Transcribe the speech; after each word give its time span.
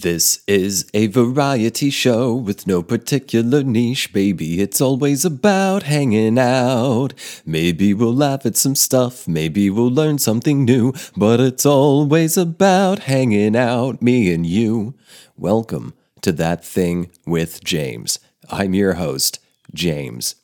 This 0.00 0.44
is 0.46 0.88
a 0.94 1.08
variety 1.08 1.90
show 1.90 2.32
with 2.32 2.68
no 2.68 2.84
particular 2.84 3.64
niche, 3.64 4.12
baby. 4.12 4.60
It's 4.60 4.80
always 4.80 5.24
about 5.24 5.82
hanging 5.82 6.38
out. 6.38 7.14
Maybe 7.44 7.92
we'll 7.92 8.14
laugh 8.14 8.46
at 8.46 8.56
some 8.56 8.76
stuff, 8.76 9.26
maybe 9.26 9.68
we'll 9.70 9.90
learn 9.90 10.18
something 10.18 10.64
new, 10.64 10.92
but 11.16 11.40
it's 11.40 11.66
always 11.66 12.36
about 12.36 13.00
hanging 13.00 13.56
out, 13.56 14.00
me 14.00 14.32
and 14.32 14.46
you. 14.46 14.94
Welcome 15.36 15.94
to 16.20 16.30
That 16.30 16.64
Thing 16.64 17.10
with 17.26 17.64
James. 17.64 18.20
I'm 18.48 18.74
your 18.74 18.92
host, 18.92 19.40
James, 19.74 20.36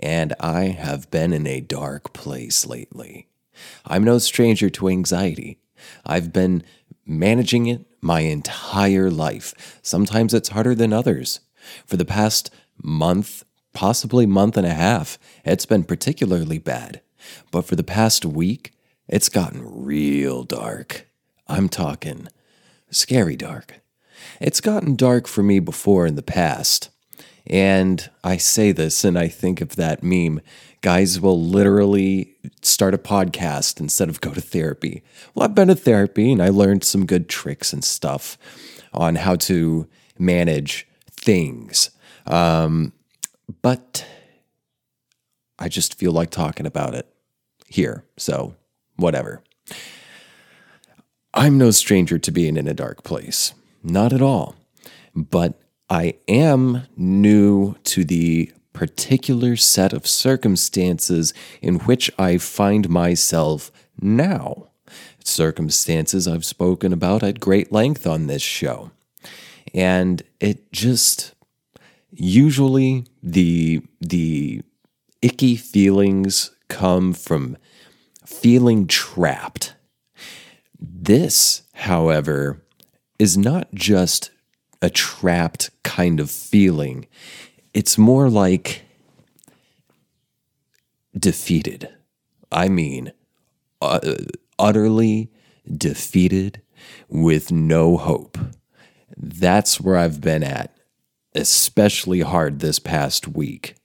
and 0.00 0.34
I 0.38 0.66
have 0.66 1.10
been 1.10 1.32
in 1.32 1.48
a 1.48 1.60
dark 1.60 2.12
place 2.12 2.64
lately. 2.64 3.26
I'm 3.84 4.04
no 4.04 4.18
stranger 4.18 4.70
to 4.70 4.88
anxiety. 4.88 5.58
I've 6.06 6.32
been 6.32 6.62
managing 7.04 7.66
it 7.66 7.89
my 8.00 8.20
entire 8.20 9.10
life. 9.10 9.78
Sometimes 9.82 10.34
it's 10.34 10.50
harder 10.50 10.74
than 10.74 10.92
others. 10.92 11.40
For 11.86 11.96
the 11.96 12.04
past 12.04 12.50
month, 12.82 13.44
possibly 13.72 14.26
month 14.26 14.56
and 14.56 14.66
a 14.66 14.74
half, 14.74 15.18
it's 15.44 15.66
been 15.66 15.84
particularly 15.84 16.58
bad. 16.58 17.00
But 17.50 17.62
for 17.66 17.76
the 17.76 17.84
past 17.84 18.24
week, 18.24 18.72
it's 19.08 19.28
gotten 19.28 19.84
real 19.84 20.44
dark. 20.44 21.06
I'm 21.46 21.68
talking 21.68 22.28
scary 22.90 23.36
dark. 23.36 23.80
It's 24.40 24.60
gotten 24.60 24.96
dark 24.96 25.26
for 25.26 25.42
me 25.42 25.58
before 25.58 26.06
in 26.06 26.14
the 26.14 26.22
past. 26.22 26.90
And 27.46 28.08
I 28.22 28.36
say 28.36 28.72
this 28.72 29.04
and 29.04 29.18
I 29.18 29.28
think 29.28 29.60
of 29.60 29.76
that 29.76 30.02
meme 30.02 30.40
guys 30.80 31.20
will 31.20 31.40
literally 31.40 32.34
start 32.62 32.94
a 32.94 32.98
podcast 32.98 33.80
instead 33.80 34.08
of 34.08 34.20
go 34.20 34.32
to 34.32 34.40
therapy. 34.40 35.02
Well, 35.34 35.44
I've 35.44 35.54
been 35.54 35.68
to 35.68 35.74
therapy 35.74 36.32
and 36.32 36.42
I 36.42 36.48
learned 36.48 36.84
some 36.84 37.06
good 37.06 37.28
tricks 37.28 37.72
and 37.72 37.84
stuff 37.84 38.38
on 38.92 39.16
how 39.16 39.36
to 39.36 39.86
manage 40.18 40.86
things. 41.10 41.90
Um, 42.26 42.92
but 43.62 44.06
I 45.58 45.68
just 45.68 45.94
feel 45.94 46.12
like 46.12 46.30
talking 46.30 46.66
about 46.66 46.94
it 46.94 47.06
here. 47.66 48.04
So, 48.16 48.56
whatever. 48.96 49.42
I'm 51.32 51.58
no 51.58 51.70
stranger 51.70 52.18
to 52.18 52.32
being 52.32 52.56
in 52.56 52.66
a 52.66 52.74
dark 52.74 53.04
place. 53.04 53.54
Not 53.82 54.12
at 54.12 54.22
all. 54.22 54.56
But 55.14 55.60
I 55.88 56.14
am 56.28 56.86
new 56.96 57.76
to 57.84 58.04
the 58.04 58.52
particular 58.72 59.56
set 59.56 59.92
of 59.92 60.06
circumstances 60.06 61.34
in 61.60 61.80
which 61.80 62.10
I 62.18 62.38
find 62.38 62.88
myself 62.88 63.70
now. 64.00 64.68
Circumstances 65.24 66.26
I've 66.26 66.44
spoken 66.44 66.92
about 66.92 67.22
at 67.22 67.40
great 67.40 67.72
length 67.72 68.06
on 68.06 68.26
this 68.26 68.42
show. 68.42 68.90
And 69.74 70.22
it 70.40 70.72
just 70.72 71.34
usually 72.12 73.06
the 73.22 73.82
the 74.00 74.62
icky 75.22 75.56
feelings 75.56 76.50
come 76.68 77.12
from 77.12 77.56
feeling 78.24 78.86
trapped. 78.86 79.74
This, 80.78 81.62
however, 81.74 82.62
is 83.18 83.36
not 83.36 83.72
just 83.74 84.30
a 84.80 84.88
trapped 84.88 85.70
kind 85.82 86.20
of 86.20 86.30
feeling 86.30 87.06
it's 87.74 87.96
more 87.96 88.28
like 88.28 88.84
defeated. 91.16 91.88
I 92.52 92.68
mean, 92.68 93.12
uh, 93.80 94.00
utterly 94.58 95.30
defeated 95.70 96.62
with 97.08 97.52
no 97.52 97.96
hope. 97.96 98.38
That's 99.16 99.80
where 99.80 99.96
I've 99.96 100.20
been 100.20 100.42
at, 100.42 100.76
especially 101.34 102.20
hard 102.20 102.60
this 102.60 102.78
past 102.78 103.28
week. 103.28 103.76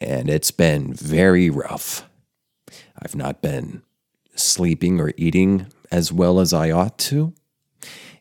And 0.00 0.28
it's 0.28 0.50
been 0.50 0.92
very 0.92 1.48
rough. 1.48 2.08
I've 3.00 3.14
not 3.14 3.40
been 3.40 3.82
sleeping 4.34 5.00
or 5.00 5.12
eating 5.16 5.66
as 5.90 6.12
well 6.12 6.40
as 6.40 6.52
I 6.52 6.70
ought 6.70 6.98
to. 6.98 7.32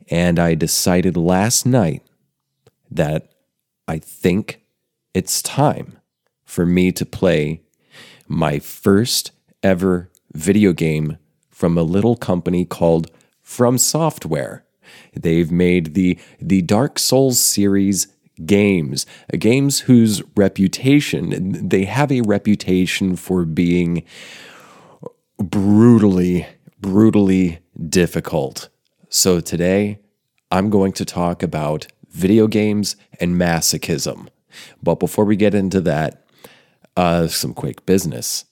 And 0.10 0.40
I 0.40 0.54
decided 0.54 1.18
last 1.18 1.66
night 1.66 2.04
that 2.92 3.35
I 3.88 4.00
think 4.00 4.62
it's 5.14 5.42
time 5.42 6.00
for 6.44 6.66
me 6.66 6.92
to 6.92 7.06
play 7.06 7.62
my 8.28 8.60
first 8.60 9.32
ever 9.62 10.10
video 10.34 10.74
game 10.74 11.18
from 11.50 11.78
a 11.78 11.84
little 11.84 12.16
company 12.16 12.66
called 12.66 13.12
From 13.42 13.78
Software. 13.78 14.66
They've 15.14 15.52
made 15.52 15.94
the 15.94 16.18
the 16.42 16.62
Dark 16.62 17.00
Souls 17.00 17.40
series 17.40 18.08
games, 18.46 19.06
games 19.38 19.82
whose 19.82 20.22
reputation 20.36 21.70
they 21.70 21.86
have 21.86 22.12
a 22.12 22.22
reputation 22.22 23.16
for 23.16 23.46
being 23.46 24.04
brutally 25.38 26.48
brutally 26.82 27.60
difficult. 27.90 28.70
So 29.10 29.40
today 29.40 30.00
I'm 30.52 30.70
going 30.70 30.94
to 30.94 31.06
talk 31.06 31.42
about 31.44 31.88
video 32.16 32.48
games, 32.48 32.96
and 33.20 33.36
masochism. 33.36 34.28
But 34.82 35.00
before 35.00 35.26
we 35.26 35.36
get 35.36 35.54
into 35.54 35.82
that, 35.82 36.26
uh, 36.96 37.28
some 37.28 37.54
quick 37.54 37.86
business. 37.86 38.46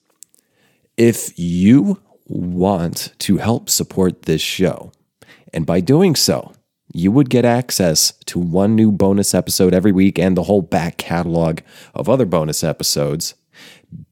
If 0.96 1.36
you 1.38 2.00
want 2.26 3.14
to 3.20 3.38
help 3.38 3.68
support 3.68 4.22
this 4.22 4.42
show, 4.42 4.92
and 5.52 5.64
by 5.64 5.80
doing 5.80 6.14
so, 6.14 6.52
you 6.92 7.10
would 7.10 7.30
get 7.30 7.44
access 7.44 8.12
to 8.26 8.38
one 8.38 8.76
new 8.76 8.92
bonus 8.92 9.34
episode 9.34 9.74
every 9.74 9.92
week 9.92 10.18
and 10.18 10.36
the 10.36 10.44
whole 10.44 10.62
back 10.62 10.96
catalog 10.96 11.60
of 11.94 12.08
other 12.08 12.26
bonus 12.26 12.62
episodes 12.62 13.34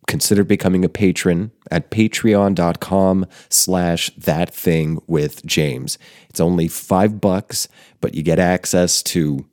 consider 0.07 0.45
becoming 0.45 0.85
a 0.85 0.89
patron 0.89 1.53
at 1.71 1.91
patreon.com 1.91 3.27
slash 3.49 4.11
that 4.17 4.55
thing 4.55 5.01
with 5.07 5.45
james. 5.47 5.99
It's 6.29 6.41
only 6.41 6.69
five 6.69 7.21
bucks 7.21 7.69
but 8.01 8.15
you 8.15 8.23
get 8.23 8.39
access 8.39 9.03
to 9.05 9.47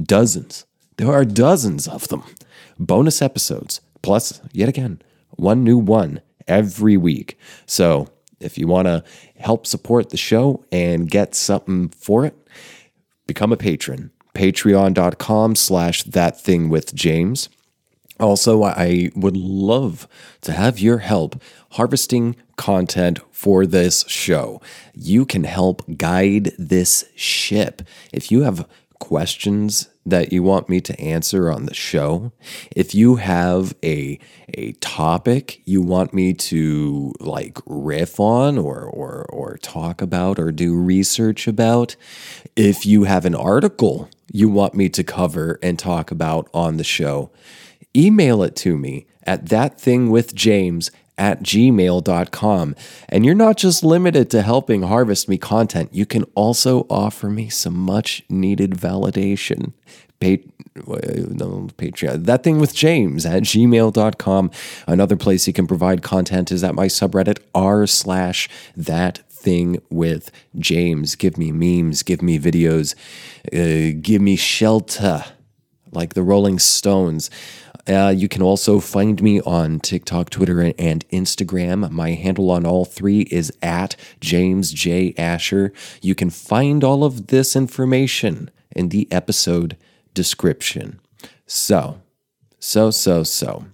dozens. 0.00 0.64
There 0.96 1.12
are 1.12 1.24
dozens 1.24 1.88
of 1.88 2.08
them. 2.08 2.22
Bonus 2.78 3.20
episodes 3.20 3.80
plus 4.02 4.40
yet 4.52 4.68
again 4.68 5.02
one 5.30 5.64
new 5.64 5.78
one 5.78 6.20
every 6.46 6.96
week. 6.96 7.38
So 7.66 8.08
if 8.40 8.58
you 8.58 8.66
want 8.66 8.86
to 8.86 9.02
help 9.38 9.66
support 9.66 10.10
the 10.10 10.16
show 10.16 10.64
and 10.70 11.10
get 11.10 11.34
something 11.34 11.88
for 11.88 12.24
it 12.24 12.34
become 13.26 13.52
a 13.52 13.56
patron. 13.56 14.10
Patreon.com 14.34 15.56
slash 15.56 16.02
that 16.04 16.40
thing 16.40 16.68
with 16.68 16.94
james 16.94 17.48
also, 18.18 18.62
I 18.62 19.10
would 19.14 19.36
love 19.36 20.08
to 20.42 20.52
have 20.52 20.78
your 20.78 20.98
help 20.98 21.40
harvesting 21.72 22.36
content 22.56 23.18
for 23.30 23.66
this 23.66 24.04
show. 24.08 24.60
You 24.94 25.26
can 25.26 25.44
help 25.44 25.82
guide 25.96 26.52
this 26.58 27.04
ship. 27.14 27.82
If 28.12 28.32
you 28.32 28.42
have 28.42 28.66
questions 28.98 29.88
that 30.06 30.32
you 30.32 30.42
want 30.42 30.68
me 30.68 30.80
to 30.80 30.98
answer 30.98 31.50
on 31.50 31.66
the 31.66 31.74
show, 31.74 32.32
if 32.74 32.94
you 32.94 33.16
have 33.16 33.74
a 33.84 34.18
a 34.54 34.72
topic 34.74 35.60
you 35.64 35.82
want 35.82 36.14
me 36.14 36.32
to 36.32 37.12
like 37.20 37.58
riff 37.66 38.18
on 38.18 38.56
or 38.56 38.84
or 38.84 39.26
or 39.28 39.58
talk 39.58 40.00
about 40.00 40.38
or 40.38 40.50
do 40.50 40.74
research 40.74 41.46
about, 41.46 41.96
if 42.54 42.86
you 42.86 43.04
have 43.04 43.24
an 43.24 43.34
article 43.34 44.08
you 44.32 44.48
want 44.48 44.74
me 44.74 44.88
to 44.88 45.04
cover 45.04 45.58
and 45.62 45.78
talk 45.78 46.10
about 46.10 46.48
on 46.52 46.76
the 46.76 46.84
show, 46.84 47.30
email 47.96 48.42
it 48.42 48.54
to 48.56 48.76
me 48.76 49.06
at 49.24 49.44
thatthingwithjames 49.46 50.90
at 51.18 51.42
gmail.com. 51.42 52.76
And 53.08 53.24
you're 53.24 53.34
not 53.34 53.56
just 53.56 53.82
limited 53.82 54.30
to 54.30 54.42
helping 54.42 54.82
harvest 54.82 55.28
me 55.28 55.38
content, 55.38 55.92
you 55.92 56.06
can 56.06 56.24
also 56.34 56.86
offer 56.90 57.28
me 57.28 57.48
some 57.48 57.74
much 57.74 58.22
needed 58.28 58.72
validation. 58.72 59.72
Pat- 60.20 60.44
no, 60.86 61.68
Patreon. 61.78 62.24
That 62.24 62.42
thing 62.42 62.58
with 62.58 62.74
James 62.74 63.24
at 63.24 63.42
gmail.com. 63.44 64.50
Another 64.86 65.16
place 65.16 65.46
you 65.46 65.52
can 65.52 65.66
provide 65.66 66.02
content 66.02 66.52
is 66.52 66.62
at 66.62 66.74
my 66.74 66.86
subreddit 66.86 67.38
r 67.54 67.86
slash 67.86 68.48
that 68.76 69.18
thing 69.30 69.80
with 69.90 70.30
James. 70.58 71.14
Give 71.14 71.38
me 71.38 71.52
memes, 71.52 72.02
give 72.02 72.20
me 72.20 72.38
videos, 72.38 72.94
uh, 73.52 73.96
give 74.00 74.20
me 74.20 74.36
shelter 74.36 75.24
like 75.92 76.14
the 76.14 76.22
Rolling 76.22 76.58
Stones. 76.58 77.30
Uh, 77.88 78.12
you 78.16 78.28
can 78.28 78.42
also 78.42 78.80
find 78.80 79.22
me 79.22 79.40
on 79.42 79.78
TikTok, 79.78 80.30
Twitter, 80.30 80.60
and 80.60 81.08
Instagram. 81.10 81.90
My 81.90 82.10
handle 82.10 82.50
on 82.50 82.66
all 82.66 82.84
three 82.84 83.20
is 83.22 83.52
at 83.62 83.94
James 84.20 84.72
J. 84.72 85.14
Asher. 85.16 85.72
You 86.02 86.14
can 86.14 86.30
find 86.30 86.82
all 86.82 87.04
of 87.04 87.28
this 87.28 87.54
information 87.54 88.50
in 88.74 88.88
the 88.88 89.06
episode 89.12 89.76
description. 90.14 91.00
So, 91.46 92.00
so, 92.58 92.90
so, 92.90 93.22
so. 93.22 93.66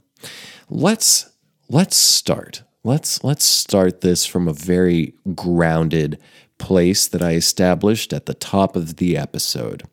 Let's 0.68 1.30
let's 1.68 1.96
start. 1.96 2.62
Let's 2.84 3.24
let's 3.24 3.44
start 3.44 4.02
this 4.02 4.26
from 4.26 4.46
a 4.46 4.52
very 4.52 5.14
grounded 5.34 6.18
place 6.58 7.08
that 7.08 7.22
I 7.22 7.32
established 7.32 8.12
at 8.12 8.26
the 8.26 8.34
top 8.34 8.76
of 8.76 8.96
the 8.96 9.16
episode. 9.16 9.84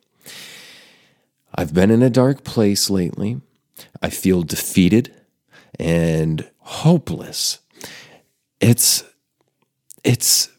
I've 1.55 1.73
been 1.73 1.89
in 1.89 2.03
a 2.03 2.09
dark 2.09 2.43
place 2.43 2.89
lately. 2.89 3.41
I 4.01 4.09
feel 4.09 4.43
defeated 4.43 5.13
and 5.79 6.49
hopeless. 6.59 7.59
It's 8.59 9.03
it's 10.03 10.49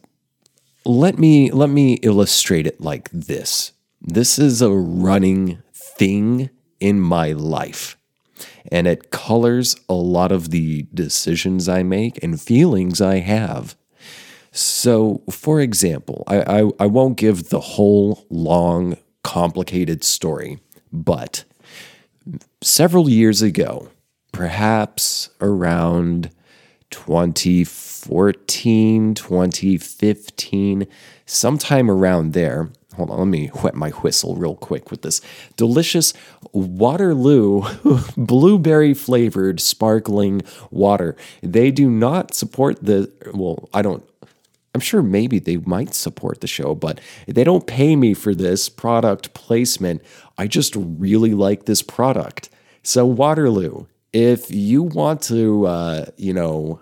let 0.85 1.19
me 1.19 1.51
let 1.51 1.71
me 1.71 1.95
illustrate 1.95 2.67
it 2.67 2.81
like 2.81 3.11
this. 3.11 3.73
This 4.01 4.39
is 4.39 4.63
a 4.63 4.71
running 4.71 5.63
thing 5.75 6.51
in 6.81 7.01
my 7.01 7.33
life. 7.33 7.97
And 8.73 8.87
it 8.87 9.11
colors 9.11 9.77
a 9.89 9.95
lot 9.95 10.33
of 10.33 10.51
the 10.51 10.87
decisions 10.95 11.69
I 11.69 11.83
make 11.83 12.23
and 12.23 12.41
feelings 12.41 13.01
I 13.01 13.19
have. 13.19 13.77
So, 14.53 15.23
for 15.31 15.61
example, 15.61 16.25
I, 16.27 16.63
I, 16.63 16.71
I 16.81 16.87
won't 16.87 17.17
give 17.17 17.51
the 17.51 17.61
whole 17.61 18.27
long, 18.31 18.97
complicated 19.23 20.03
story, 20.03 20.59
but 20.93 21.45
several 22.63 23.09
years 23.09 23.43
ago, 23.43 23.89
perhaps 24.33 25.31
around 25.41 26.31
2014, 26.91 29.15
2015, 29.15 30.87
sometime 31.27 31.91
around 31.91 32.33
there. 32.33 32.71
Hold 32.97 33.11
on, 33.11 33.19
let 33.19 33.29
me 33.29 33.53
wet 33.63 33.77
my 33.77 33.91
whistle 33.91 34.35
real 34.35 34.57
quick 34.57 34.91
with 34.91 35.03
this 35.03 35.21
delicious 35.57 36.13
Waterloo 36.53 37.63
blueberry 38.17 38.95
flavored 38.95 39.61
sparkling 39.61 40.43
water. 40.71 41.15
They 41.41 41.71
do 41.71 41.89
not 41.89 42.35
support 42.35 42.85
the, 42.85 43.13
well, 43.33 43.69
I 43.73 43.83
don't 43.83 44.03
I'm 44.75 44.81
sure 44.81 45.03
maybe 45.03 45.41
they 45.41 45.57
might 45.57 45.95
support 45.95 46.41
the 46.41 46.47
show, 46.47 46.75
but 46.75 47.01
they 47.27 47.43
don't 47.43 47.67
pay 47.67 47.97
me 47.97 48.15
for 48.15 48.35
this 48.35 48.69
product 48.69 49.35
placement. 49.35 50.01
I 50.41 50.47
just 50.47 50.75
really 50.75 51.35
like 51.35 51.67
this 51.67 51.83
product. 51.83 52.49
So, 52.83 53.05
Waterloo, 53.05 53.85
if 54.15 54.51
you 54.51 54.83
want 54.83 55.21
to, 55.25 55.67
uh, 55.67 56.07
you 56.17 56.33
know, 56.33 56.81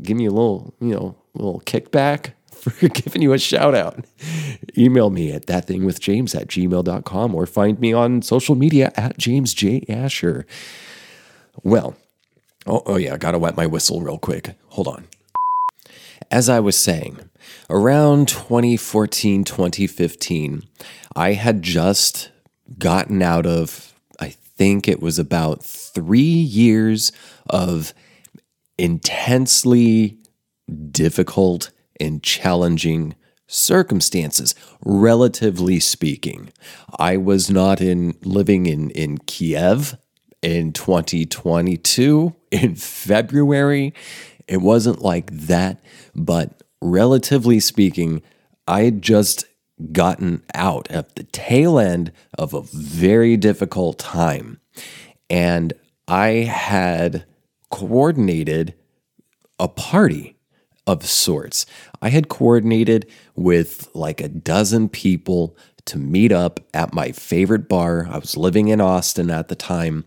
give 0.00 0.16
me 0.16 0.24
a 0.24 0.30
little, 0.30 0.72
you 0.80 0.94
know, 0.94 1.14
little 1.34 1.60
kickback 1.66 2.32
for 2.50 2.88
giving 2.88 3.20
you 3.20 3.34
a 3.34 3.38
shout 3.38 3.74
out, 3.74 4.02
email 4.78 5.10
me 5.10 5.30
at 5.30 5.44
thatthingwithjames 5.44 6.34
at 6.34 6.48
gmail.com 6.48 7.34
or 7.34 7.44
find 7.44 7.78
me 7.80 7.92
on 7.92 8.22
social 8.22 8.54
media 8.54 8.92
at 8.96 9.18
James 9.18 9.52
J. 9.52 9.84
Asher. 9.86 10.46
Well, 11.62 11.96
oh, 12.66 12.82
oh 12.86 12.96
yeah, 12.96 13.12
I 13.12 13.18
gotta 13.18 13.38
wet 13.38 13.58
my 13.58 13.66
whistle 13.66 14.00
real 14.00 14.18
quick. 14.18 14.54
Hold 14.68 14.88
on 14.88 15.06
as 16.30 16.48
I 16.48 16.60
was 16.60 16.76
saying, 16.76 17.18
around 17.70 18.28
2014, 18.28 19.44
2015, 19.44 20.62
I 21.16 21.32
had 21.32 21.62
just 21.62 22.30
gotten 22.76 23.22
out 23.22 23.46
of, 23.46 23.94
I 24.20 24.30
think 24.30 24.88
it 24.88 25.00
was 25.00 25.18
about 25.18 25.64
three 25.64 26.20
years 26.20 27.12
of 27.48 27.94
intensely 28.76 30.18
difficult 30.90 31.70
and 32.00 32.22
challenging 32.22 33.14
circumstances, 33.46 34.54
relatively 34.84 35.80
speaking. 35.80 36.50
I 36.98 37.16
was 37.16 37.50
not 37.50 37.80
in 37.80 38.16
living 38.22 38.66
in, 38.66 38.90
in 38.90 39.18
Kiev 39.18 39.96
in 40.42 40.72
2022 40.72 42.34
in 42.52 42.74
February. 42.74 43.94
It 44.46 44.58
wasn't 44.58 45.02
like 45.02 45.30
that, 45.30 45.80
but 46.14 46.62
relatively 46.80 47.60
speaking, 47.60 48.22
I 48.66 48.90
just 48.90 49.46
gotten 49.92 50.42
out 50.54 50.90
at 50.90 51.14
the 51.14 51.24
tail 51.24 51.78
end 51.78 52.12
of 52.36 52.54
a 52.54 52.62
very 52.62 53.36
difficult 53.36 53.98
time. 53.98 54.60
And 55.30 55.72
I 56.06 56.28
had 56.28 57.24
coordinated 57.70 58.74
a 59.58 59.68
party 59.68 60.36
of 60.86 61.04
sorts. 61.04 61.66
I 62.00 62.08
had 62.08 62.28
coordinated 62.28 63.10
with 63.36 63.88
like 63.94 64.20
a 64.20 64.28
dozen 64.28 64.88
people 64.88 65.56
to 65.84 65.98
meet 65.98 66.32
up 66.32 66.60
at 66.72 66.94
my 66.94 67.12
favorite 67.12 67.68
bar. 67.68 68.06
I 68.10 68.18
was 68.18 68.36
living 68.36 68.68
in 68.68 68.80
Austin 68.80 69.30
at 69.30 69.48
the 69.48 69.54
time. 69.54 70.04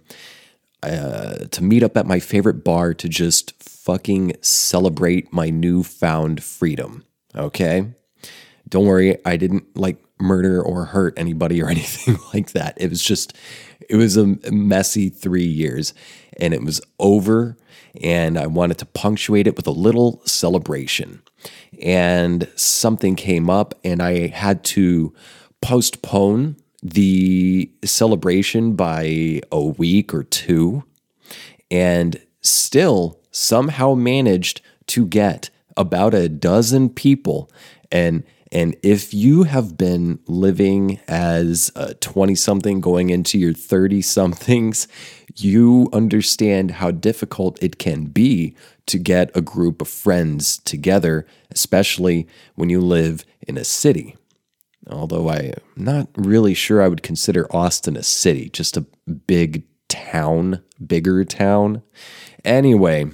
Uh, 0.83 1.45
to 1.51 1.63
meet 1.63 1.83
up 1.83 1.95
at 1.95 2.07
my 2.07 2.17
favorite 2.17 2.63
bar 2.63 2.91
to 2.91 3.07
just 3.07 3.53
fucking 3.61 4.33
celebrate 4.41 5.31
my 5.31 5.51
newfound 5.51 6.43
freedom. 6.43 7.05
Okay? 7.35 7.93
Don't 8.71 8.85
worry, 8.85 9.17
I 9.25 9.37
didn't 9.37 9.77
like 9.77 10.03
murder 10.19 10.61
or 10.61 10.85
hurt 10.85 11.13
anybody 11.17 11.61
or 11.61 11.69
anything 11.69 12.17
like 12.33 12.53
that. 12.53 12.73
It 12.77 12.89
was 12.89 13.03
just, 13.03 13.37
it 13.87 13.97
was 13.97 14.17
a 14.17 14.25
messy 14.51 15.09
three 15.09 15.45
years 15.45 15.93
and 16.39 16.53
it 16.55 16.63
was 16.63 16.81
over. 16.97 17.57
And 18.01 18.39
I 18.39 18.47
wanted 18.47 18.77
to 18.79 18.85
punctuate 18.85 19.47
it 19.47 19.57
with 19.57 19.67
a 19.67 19.71
little 19.71 20.21
celebration. 20.25 21.21
And 21.81 22.47
something 22.55 23.15
came 23.15 23.49
up 23.49 23.75
and 23.83 24.01
I 24.01 24.27
had 24.27 24.63
to 24.65 25.13
postpone 25.61 26.55
the 26.81 27.69
celebration 27.83 28.75
by 28.75 29.41
a 29.51 29.61
week 29.61 30.13
or 30.13 30.23
two. 30.23 30.83
And 31.69 32.21
still, 32.41 33.19
somehow 33.31 33.93
managed 33.93 34.61
to 34.87 35.05
get 35.05 35.49
about 35.75 36.13
a 36.13 36.29
dozen 36.29 36.89
people 36.89 37.51
and 37.91 38.23
and 38.51 38.75
if 38.83 39.13
you 39.13 39.43
have 39.43 39.77
been 39.77 40.19
living 40.27 40.99
as 41.07 41.71
a 41.75 41.93
20 41.95 42.35
something 42.35 42.81
going 42.81 43.09
into 43.09 43.39
your 43.39 43.53
30 43.53 44.01
somethings, 44.01 44.87
you 45.37 45.89
understand 45.93 46.71
how 46.71 46.91
difficult 46.91 47.61
it 47.63 47.77
can 47.77 48.05
be 48.05 48.55
to 48.87 48.99
get 48.99 49.35
a 49.35 49.41
group 49.41 49.81
of 49.81 49.87
friends 49.87 50.57
together, 50.57 51.25
especially 51.49 52.27
when 52.55 52.69
you 52.69 52.81
live 52.81 53.23
in 53.47 53.57
a 53.57 53.63
city. 53.63 54.17
Although 54.89 55.29
I'm 55.29 55.53
not 55.77 56.09
really 56.17 56.53
sure 56.53 56.81
I 56.81 56.87
would 56.87 57.03
consider 57.03 57.47
Austin 57.55 57.95
a 57.95 58.03
city, 58.03 58.49
just 58.49 58.75
a 58.75 58.85
big 59.27 59.63
town, 59.87 60.61
bigger 60.85 61.23
town. 61.23 61.83
Anyway, 62.43 63.11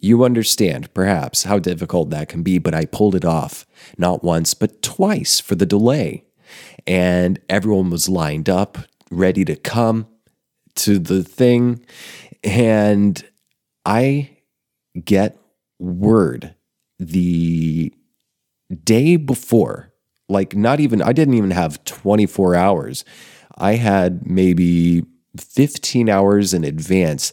you 0.00 0.24
understand, 0.24 0.92
perhaps, 0.94 1.44
how 1.44 1.58
difficult 1.58 2.10
that 2.10 2.28
can 2.28 2.42
be, 2.42 2.58
but 2.58 2.74
I 2.74 2.84
pulled 2.84 3.14
it 3.14 3.24
off, 3.24 3.66
not 3.96 4.22
once, 4.22 4.54
but 4.54 4.82
twice 4.82 5.40
for 5.40 5.54
the 5.54 5.66
delay. 5.66 6.24
And 6.86 7.40
everyone 7.48 7.90
was 7.90 8.08
lined 8.08 8.48
up, 8.48 8.78
ready 9.10 9.44
to 9.44 9.56
come 9.56 10.06
to 10.76 10.98
the 10.98 11.22
thing. 11.22 11.84
And 12.44 13.22
I 13.84 14.30
get 15.04 15.36
word 15.78 16.54
the 16.98 17.92
day 18.84 19.16
before, 19.16 19.92
like 20.28 20.54
not 20.54 20.80
even, 20.80 21.02
I 21.02 21.12
didn't 21.12 21.34
even 21.34 21.50
have 21.50 21.84
24 21.84 22.54
hours. 22.54 23.04
I 23.56 23.74
had 23.74 24.26
maybe 24.26 25.04
15 25.36 26.08
hours 26.08 26.54
in 26.54 26.64
advance 26.64 27.32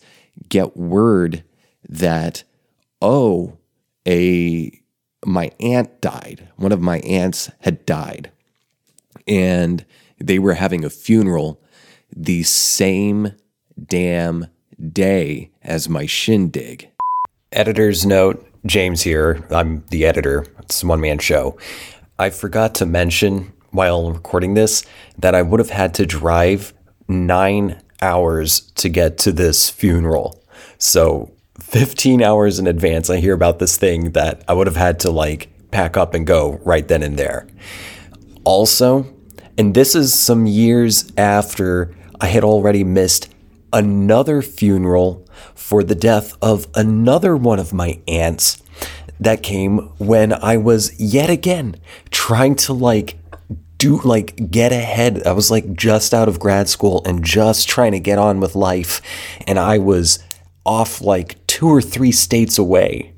get 0.49 0.75
word 0.75 1.43
that 1.87 2.43
oh 3.05 3.57
a 4.07 4.71
my 5.23 5.51
aunt 5.59 6.01
died. 6.01 6.49
One 6.55 6.71
of 6.71 6.81
my 6.81 6.99
aunts 6.99 7.49
had 7.61 7.85
died. 7.85 8.31
And 9.27 9.85
they 10.19 10.37
were 10.39 10.53
having 10.53 10.83
a 10.83 10.89
funeral 10.89 11.61
the 12.15 12.43
same 12.43 13.31
damn 13.83 14.47
day 14.91 15.51
as 15.63 15.89
my 15.89 16.05
shindig. 16.05 16.89
Editor's 17.51 18.05
note 18.05 18.47
james 18.65 19.01
here. 19.01 19.45
I'm 19.51 19.83
the 19.89 20.05
editor. 20.05 20.45
It's 20.59 20.83
a 20.83 20.87
one-man 20.87 21.19
show. 21.19 21.57
I 22.17 22.29
forgot 22.29 22.75
to 22.75 22.85
mention 22.85 23.51
while 23.71 24.11
recording 24.11 24.53
this 24.53 24.85
that 25.17 25.35
i 25.35 25.41
would 25.41 25.59
have 25.59 25.69
had 25.69 25.93
to 25.93 26.05
drive 26.05 26.73
nine 27.09 27.81
hours 28.01 28.61
to 28.75 28.89
get 28.89 29.17
to 29.19 29.31
this 29.31 29.69
funeral. 29.69 30.43
So 30.77 31.34
15 31.59 32.21
hours 32.21 32.59
in 32.59 32.67
advance, 32.67 33.09
I 33.09 33.17
hear 33.17 33.33
about 33.33 33.59
this 33.59 33.77
thing 33.77 34.11
that 34.11 34.43
I 34.47 34.53
would 34.53 34.67
have 34.67 34.75
had 34.75 34.99
to 35.01 35.11
like 35.11 35.49
pack 35.71 35.97
up 35.97 36.13
and 36.13 36.27
go 36.27 36.59
right 36.63 36.87
then 36.87 37.03
and 37.03 37.17
there. 37.17 37.47
Also, 38.43 39.13
and 39.57 39.73
this 39.73 39.95
is 39.95 40.13
some 40.13 40.45
years 40.45 41.11
after 41.17 41.95
I 42.19 42.27
had 42.27 42.43
already 42.43 42.83
missed 42.83 43.33
another 43.71 44.41
funeral 44.41 45.25
for 45.53 45.83
the 45.83 45.95
death 45.95 46.37
of 46.41 46.67
another 46.75 47.35
one 47.35 47.59
of 47.59 47.73
my 47.73 47.99
aunts 48.07 48.61
that 49.19 49.43
came 49.43 49.77
when 49.97 50.33
I 50.33 50.57
was 50.57 50.97
yet 50.99 51.29
again 51.29 51.75
trying 52.11 52.55
to 52.55 52.73
like 52.73 53.17
do 53.77 53.99
like 54.01 54.51
get 54.51 54.71
ahead. 54.71 55.25
I 55.25 55.31
was 55.31 55.51
like 55.51 55.73
just 55.73 56.13
out 56.13 56.27
of 56.27 56.39
grad 56.39 56.69
school 56.69 57.01
and 57.05 57.23
just 57.23 57.67
trying 57.67 57.93
to 57.93 57.99
get 57.99 58.17
on 58.17 58.39
with 58.39 58.55
life. 58.55 59.01
And 59.47 59.59
I 59.59 59.77
was 59.77 60.19
off 60.65 61.01
like 61.01 61.44
two 61.55 61.69
or 61.69 61.81
three 61.81 62.11
states 62.11 62.57
away. 62.57 63.13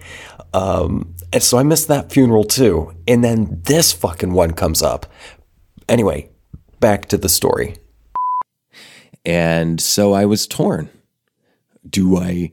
Um, 0.54 1.16
and 1.34 1.42
so 1.42 1.58
I 1.58 1.64
missed 1.64 1.88
that 1.88 2.12
funeral 2.12 2.44
too. 2.44 2.94
And 3.08 3.24
then 3.24 3.64
this 3.64 3.92
fucking 3.92 4.32
one 4.32 4.54
comes 4.54 4.84
up. 4.84 5.08
Anyway, 5.90 6.30
back 6.80 7.08
to 7.08 7.18
the 7.18 7.30
story. 7.30 7.78
And 9.26 9.82
so 9.82 10.14
I 10.14 10.26
was 10.26 10.46
torn. 10.46 10.92
Do 11.90 12.16
I 12.16 12.52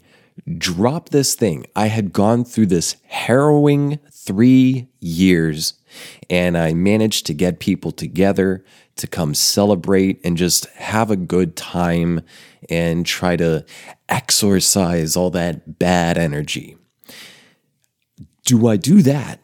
drop 0.57 1.11
this 1.11 1.35
thing? 1.35 1.67
I 1.77 1.89
had 1.89 2.15
gone 2.15 2.47
through 2.47 2.67
this 2.67 2.97
harrowing 3.09 3.99
three 4.11 4.89
years 5.01 5.75
and 6.31 6.57
I 6.57 6.75
managed 6.75 7.27
to 7.27 7.35
get 7.35 7.61
people 7.61 7.93
together 7.93 8.65
to 8.97 9.07
come 9.07 9.35
celebrate 9.35 10.21
and 10.25 10.37
just 10.37 10.67
have 10.75 11.11
a 11.11 11.17
good 11.17 11.57
time 11.57 12.21
and 12.71 13.05
try 13.05 13.37
to 13.37 13.65
exorcise 14.09 15.17
all 15.17 15.31
that 15.31 15.79
bad 15.79 16.17
energy. 16.17 16.77
Do 18.45 18.69
I 18.69 18.77
do 18.77 19.03
that? 19.03 19.41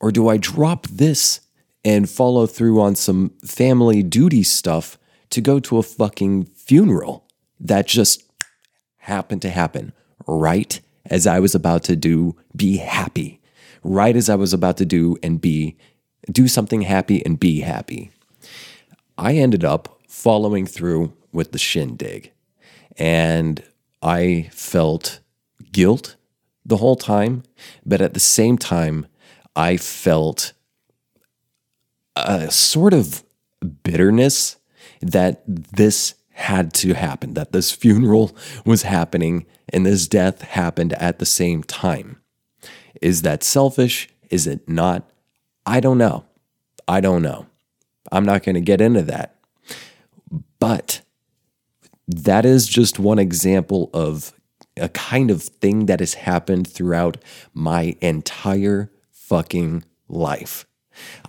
Or 0.00 0.10
do 0.10 0.28
I 0.28 0.36
drop 0.36 0.86
this 0.88 1.40
and 1.84 2.08
follow 2.08 2.46
through 2.46 2.80
on 2.80 2.94
some 2.94 3.30
family 3.44 4.02
duty 4.02 4.42
stuff 4.42 4.98
to 5.30 5.40
go 5.40 5.60
to 5.60 5.78
a 5.78 5.82
fucking 5.82 6.44
funeral 6.44 7.26
that 7.60 7.86
just 7.86 8.22
happened 8.98 9.42
to 9.42 9.50
happen 9.50 9.92
right 10.26 10.80
as 11.06 11.26
I 11.26 11.40
was 11.40 11.54
about 11.54 11.84
to 11.84 11.96
do 11.96 12.36
be 12.56 12.78
happy, 12.78 13.40
right 13.84 14.16
as 14.16 14.28
I 14.28 14.34
was 14.34 14.52
about 14.52 14.76
to 14.78 14.84
do 14.84 15.16
and 15.22 15.40
be 15.40 15.76
do 16.30 16.48
something 16.48 16.82
happy 16.82 17.24
and 17.24 17.38
be 17.38 17.60
happy. 17.60 18.10
I 19.18 19.36
ended 19.36 19.64
up 19.64 20.00
following 20.08 20.66
through 20.66 21.12
with 21.32 21.52
the 21.52 21.58
shindig 21.58 22.32
and 22.96 23.62
I 24.02 24.48
felt 24.52 25.20
guilt 25.72 26.16
the 26.64 26.78
whole 26.78 26.96
time, 26.96 27.42
but 27.84 28.00
at 28.00 28.14
the 28.14 28.20
same 28.20 28.56
time, 28.56 29.06
I 29.54 29.76
felt 29.76 30.52
a 32.16 32.50
sort 32.50 32.94
of 32.94 33.22
bitterness 33.82 34.56
that 35.00 35.42
this 35.46 36.14
had 36.32 36.72
to 36.74 36.94
happen, 36.94 37.34
that 37.34 37.52
this 37.52 37.70
funeral 37.70 38.36
was 38.64 38.82
happening 38.82 39.46
and 39.68 39.86
this 39.86 40.08
death 40.08 40.42
happened 40.42 40.92
at 40.94 41.18
the 41.18 41.26
same 41.26 41.62
time. 41.62 42.20
Is 43.00 43.22
that 43.22 43.42
selfish? 43.42 44.08
Is 44.30 44.46
it 44.46 44.68
not? 44.68 45.08
I 45.66 45.80
don't 45.80 45.98
know. 45.98 46.24
I 46.86 47.00
don't 47.00 47.22
know. 47.22 47.46
I'm 48.12 48.24
not 48.24 48.42
going 48.42 48.54
to 48.54 48.60
get 48.60 48.80
into 48.80 49.02
that. 49.02 49.36
But 50.58 51.00
that 52.06 52.44
is 52.44 52.68
just 52.68 52.98
one 52.98 53.18
example 53.18 53.90
of 53.94 54.32
a 54.76 54.88
kind 54.88 55.30
of 55.30 55.42
thing 55.42 55.86
that 55.86 56.00
has 56.00 56.14
happened 56.14 56.68
throughout 56.68 57.16
my 57.52 57.96
entire 58.00 58.90
fucking 59.10 59.84
life. 60.08 60.66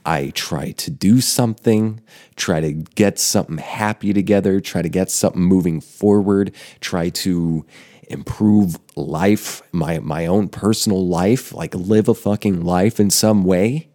I 0.05 0.31
try 0.35 0.71
to 0.71 0.91
do 0.91 1.21
something, 1.21 2.01
try 2.35 2.59
to 2.59 2.71
get 2.71 3.17
something 3.17 3.57
happy 3.57 4.13
together, 4.13 4.59
try 4.59 4.81
to 4.81 4.89
get 4.89 5.09
something 5.09 5.41
moving 5.41 5.81
forward, 5.81 6.53
try 6.81 7.09
to 7.09 7.65
improve 8.07 8.77
life, 8.95 9.61
my 9.71 9.99
my 9.99 10.25
own 10.25 10.49
personal 10.49 11.07
life, 11.07 11.53
like 11.53 11.73
live 11.75 12.07
a 12.07 12.13
fucking 12.13 12.61
life 12.61 12.99
in 12.99 13.09
some 13.09 13.43
way, 13.43 13.89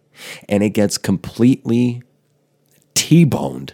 and 0.49 0.63
it 0.63 0.71
gets 0.71 0.97
completely 0.97 2.01
T-boned 2.93 3.73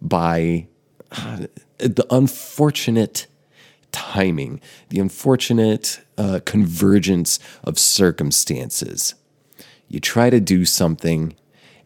by 0.00 0.68
uh, 1.12 1.46
the 1.78 2.06
unfortunate 2.10 3.26
timing, 3.92 4.60
the 4.88 5.00
unfortunate 5.00 6.00
uh, 6.16 6.40
convergence 6.44 7.38
of 7.64 7.78
circumstances. 7.78 9.14
You 9.88 10.00
try 10.00 10.30
to 10.30 10.40
do 10.40 10.64
something 10.64 11.34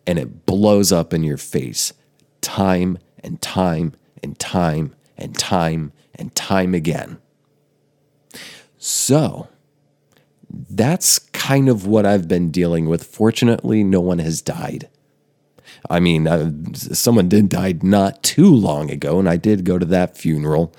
and 0.06 0.18
it 0.18 0.46
blows 0.46 0.92
up 0.92 1.14
in 1.14 1.22
your 1.22 1.38
face 1.38 1.92
time 2.40 2.98
and 3.20 3.40
time 3.40 3.94
and 4.22 4.38
time 4.38 4.94
and 5.16 5.36
time 5.36 5.92
and 6.14 6.34
time 6.34 6.74
again. 6.74 7.18
So, 8.86 9.48
that's 10.50 11.18
kind 11.18 11.70
of 11.70 11.86
what 11.86 12.04
I've 12.04 12.28
been 12.28 12.50
dealing 12.50 12.84
with. 12.86 13.02
Fortunately, 13.02 13.82
no 13.82 14.02
one 14.02 14.18
has 14.18 14.42
died. 14.42 14.90
I 15.88 16.00
mean, 16.00 16.28
uh, 16.28 16.52
someone 16.74 17.30
did 17.30 17.48
die 17.48 17.76
not 17.80 18.22
too 18.22 18.54
long 18.54 18.90
ago, 18.90 19.18
and 19.18 19.26
I 19.26 19.38
did 19.38 19.64
go 19.64 19.78
to 19.78 19.86
that 19.86 20.18
funeral. 20.18 20.70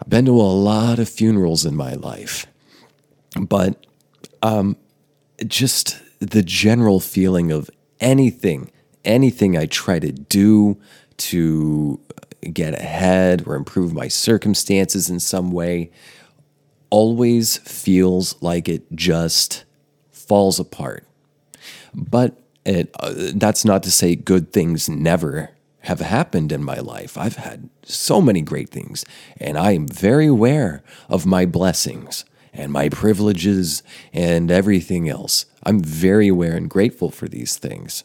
I've 0.00 0.10
been 0.10 0.24
to 0.24 0.32
a 0.32 0.42
lot 0.42 0.98
of 0.98 1.08
funerals 1.08 1.64
in 1.64 1.76
my 1.76 1.94
life, 1.94 2.48
but 3.40 3.86
um, 4.42 4.76
just 5.46 6.02
the 6.18 6.42
general 6.42 6.98
feeling 6.98 7.52
of 7.52 7.70
anything, 8.00 8.72
anything 9.04 9.56
I 9.56 9.66
try 9.66 10.00
to 10.00 10.10
do 10.10 10.80
to 11.18 12.00
get 12.52 12.74
ahead 12.74 13.44
or 13.46 13.54
improve 13.54 13.94
my 13.94 14.08
circumstances 14.08 15.08
in 15.08 15.20
some 15.20 15.52
way 15.52 15.92
always 16.94 17.56
feels 17.56 18.40
like 18.40 18.68
it 18.68 18.84
just 18.94 19.64
falls 20.12 20.60
apart. 20.60 21.04
But 21.92 22.40
it, 22.64 22.94
uh, 23.00 23.12
that's 23.34 23.64
not 23.64 23.82
to 23.82 23.90
say 23.90 24.14
good 24.14 24.52
things 24.52 24.88
never 24.88 25.50
have 25.80 25.98
happened 25.98 26.52
in 26.52 26.62
my 26.62 26.76
life. 26.76 27.18
I've 27.18 27.34
had 27.34 27.68
so 27.82 28.20
many 28.20 28.42
great 28.42 28.68
things, 28.68 29.04
and 29.40 29.58
I 29.58 29.72
am 29.72 29.88
very 29.88 30.28
aware 30.28 30.84
of 31.08 31.26
my 31.26 31.46
blessings 31.46 32.24
and 32.52 32.70
my 32.70 32.88
privileges 32.90 33.82
and 34.12 34.48
everything 34.52 35.08
else. 35.08 35.46
I'm 35.64 35.80
very 35.82 36.28
aware 36.28 36.56
and 36.56 36.70
grateful 36.70 37.10
for 37.10 37.26
these 37.26 37.56
things. 37.56 38.04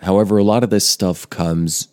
However, 0.00 0.38
a 0.38 0.44
lot 0.44 0.64
of 0.64 0.70
this 0.70 0.88
stuff 0.88 1.30
comes 1.30 1.86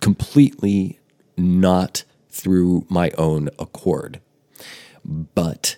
completely 0.00 1.00
not 1.36 2.04
through 2.30 2.86
my 2.88 3.10
own 3.18 3.50
accord. 3.58 4.22
But 5.04 5.76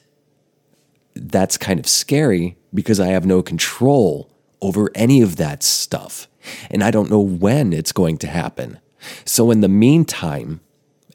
that's 1.15 1.59
kind 1.59 1.81
of 1.81 1.87
scary 1.87 2.57
because 2.73 3.01
I 3.01 3.09
have 3.09 3.27
no 3.27 3.43
control 3.43 4.31
over 4.61 4.91
any 4.95 5.23
of 5.23 5.37
that 5.37 5.63
stuff. 5.63 6.29
And 6.71 6.83
I 6.85 6.91
don't 6.91 7.11
know 7.11 7.21
when 7.21 7.73
it's 7.73 7.93
going 7.93 8.19
to 8.19 8.29
happen. 8.29 8.79
So 9.25 9.51
in 9.51 9.61
the 9.61 9.69
meantime, 9.69 10.61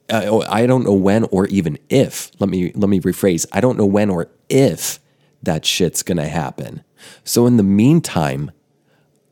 uh, 0.09 0.23
oh, 0.25 0.41
I 0.47 0.65
don't 0.65 0.83
know 0.83 0.93
when 0.93 1.23
or 1.25 1.47
even 1.47 1.77
if. 1.89 2.31
Let 2.39 2.49
me 2.49 2.71
let 2.73 2.89
me 2.89 2.99
rephrase. 2.99 3.45
I 3.53 3.61
don't 3.61 3.77
know 3.77 3.85
when 3.85 4.09
or 4.09 4.29
if 4.49 4.99
that 5.43 5.65
shit's 5.65 6.03
going 6.03 6.17
to 6.17 6.27
happen. 6.27 6.83
So 7.23 7.47
in 7.47 7.57
the 7.57 7.63
meantime, 7.63 8.51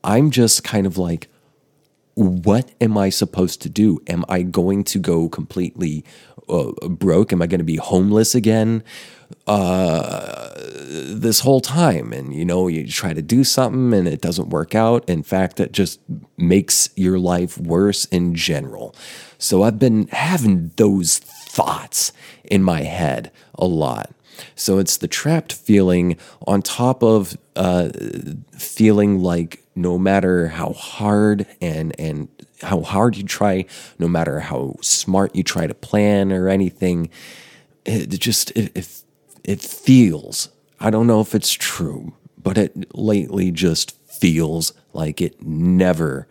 I'm 0.02 0.30
just 0.30 0.64
kind 0.64 0.86
of 0.86 0.96
like 0.96 1.28
what 2.20 2.70
am 2.80 2.98
I 2.98 3.08
supposed 3.08 3.62
to 3.62 3.68
do? 3.68 4.02
Am 4.06 4.24
I 4.28 4.42
going 4.42 4.84
to 4.84 4.98
go 4.98 5.28
completely 5.28 6.04
uh, 6.48 6.72
broke? 6.88 7.32
Am 7.32 7.40
I 7.40 7.46
going 7.46 7.60
to 7.60 7.64
be 7.64 7.76
homeless 7.76 8.34
again? 8.34 8.84
Uh, 9.46 10.50
this 10.56 11.40
whole 11.40 11.60
time, 11.60 12.12
and 12.12 12.34
you 12.34 12.44
know, 12.44 12.68
you 12.68 12.86
try 12.86 13.14
to 13.14 13.22
do 13.22 13.42
something 13.42 13.96
and 13.96 14.06
it 14.06 14.20
doesn't 14.20 14.50
work 14.50 14.74
out. 14.74 15.08
In 15.08 15.22
fact, 15.22 15.60
it 15.60 15.72
just 15.72 16.00
makes 16.36 16.90
your 16.94 17.18
life 17.18 17.56
worse 17.56 18.04
in 18.06 18.34
general. 18.34 18.94
So 19.38 19.62
I've 19.62 19.78
been 19.78 20.08
having 20.08 20.72
those 20.76 21.20
thoughts 21.20 22.12
in 22.44 22.62
my 22.62 22.82
head 22.82 23.30
a 23.54 23.66
lot. 23.66 24.12
So 24.54 24.78
it's 24.78 24.96
the 24.96 25.08
trapped 25.08 25.52
feeling 25.52 26.16
on 26.46 26.62
top 26.62 27.02
of 27.02 27.36
uh, 27.56 27.90
feeling 28.52 29.20
like 29.20 29.64
no 29.74 29.98
matter 29.98 30.48
how 30.48 30.72
hard 30.72 31.46
and 31.60 31.94
and 31.98 32.28
how 32.62 32.82
hard 32.82 33.16
you 33.16 33.24
try, 33.24 33.64
no 33.98 34.08
matter 34.08 34.40
how 34.40 34.76
smart 34.82 35.34
you 35.34 35.42
try 35.42 35.66
to 35.66 35.74
plan 35.74 36.32
or 36.32 36.48
anything, 36.48 37.10
it 37.84 38.08
just 38.20 38.50
it, 38.52 38.76
it, 38.76 39.02
it 39.44 39.60
feels. 39.60 40.50
I 40.78 40.90
don't 40.90 41.06
know 41.06 41.20
if 41.20 41.34
it's 41.34 41.52
true, 41.52 42.14
but 42.38 42.56
it 42.58 42.94
lately 42.94 43.50
just 43.50 43.96
feels 44.06 44.72
like 44.92 45.20
it 45.20 45.42
never 45.42 46.26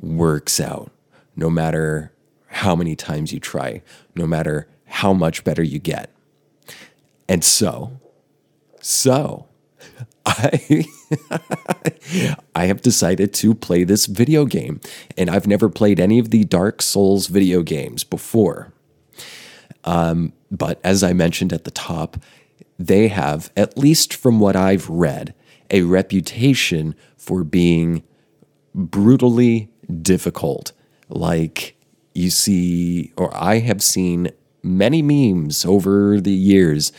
works 0.00 0.60
out, 0.60 0.90
no 1.36 1.50
matter 1.50 2.12
how 2.46 2.74
many 2.74 2.96
times 2.96 3.32
you 3.32 3.40
try, 3.40 3.82
no 4.14 4.26
matter 4.26 4.68
how 4.86 5.12
much 5.12 5.44
better 5.44 5.62
you 5.62 5.78
get. 5.78 6.10
And 7.30 7.44
so, 7.44 7.92
so 8.80 9.46
I 10.26 10.84
I 12.56 12.64
have 12.66 12.82
decided 12.82 13.32
to 13.34 13.54
play 13.54 13.84
this 13.84 14.06
video 14.06 14.44
game, 14.44 14.80
and 15.16 15.30
I've 15.30 15.46
never 15.46 15.68
played 15.68 16.00
any 16.00 16.18
of 16.18 16.30
the 16.30 16.42
Dark 16.42 16.82
Souls 16.82 17.28
video 17.28 17.62
games 17.62 18.02
before. 18.02 18.72
Um, 19.84 20.32
but 20.50 20.80
as 20.82 21.04
I 21.04 21.12
mentioned 21.12 21.52
at 21.52 21.62
the 21.62 21.70
top, 21.70 22.16
they 22.80 23.06
have, 23.06 23.52
at 23.56 23.78
least 23.78 24.12
from 24.12 24.40
what 24.40 24.56
I've 24.56 24.90
read, 24.90 25.32
a 25.70 25.82
reputation 25.82 26.96
for 27.16 27.44
being 27.44 28.02
brutally 28.74 29.70
difficult. 30.02 30.72
Like 31.08 31.76
you 32.12 32.30
see, 32.30 33.12
or 33.16 33.32
I 33.32 33.60
have 33.60 33.84
seen 33.84 34.32
many 34.64 35.00
memes 35.00 35.64
over 35.64 36.20
the 36.20 36.32
years 36.32 36.92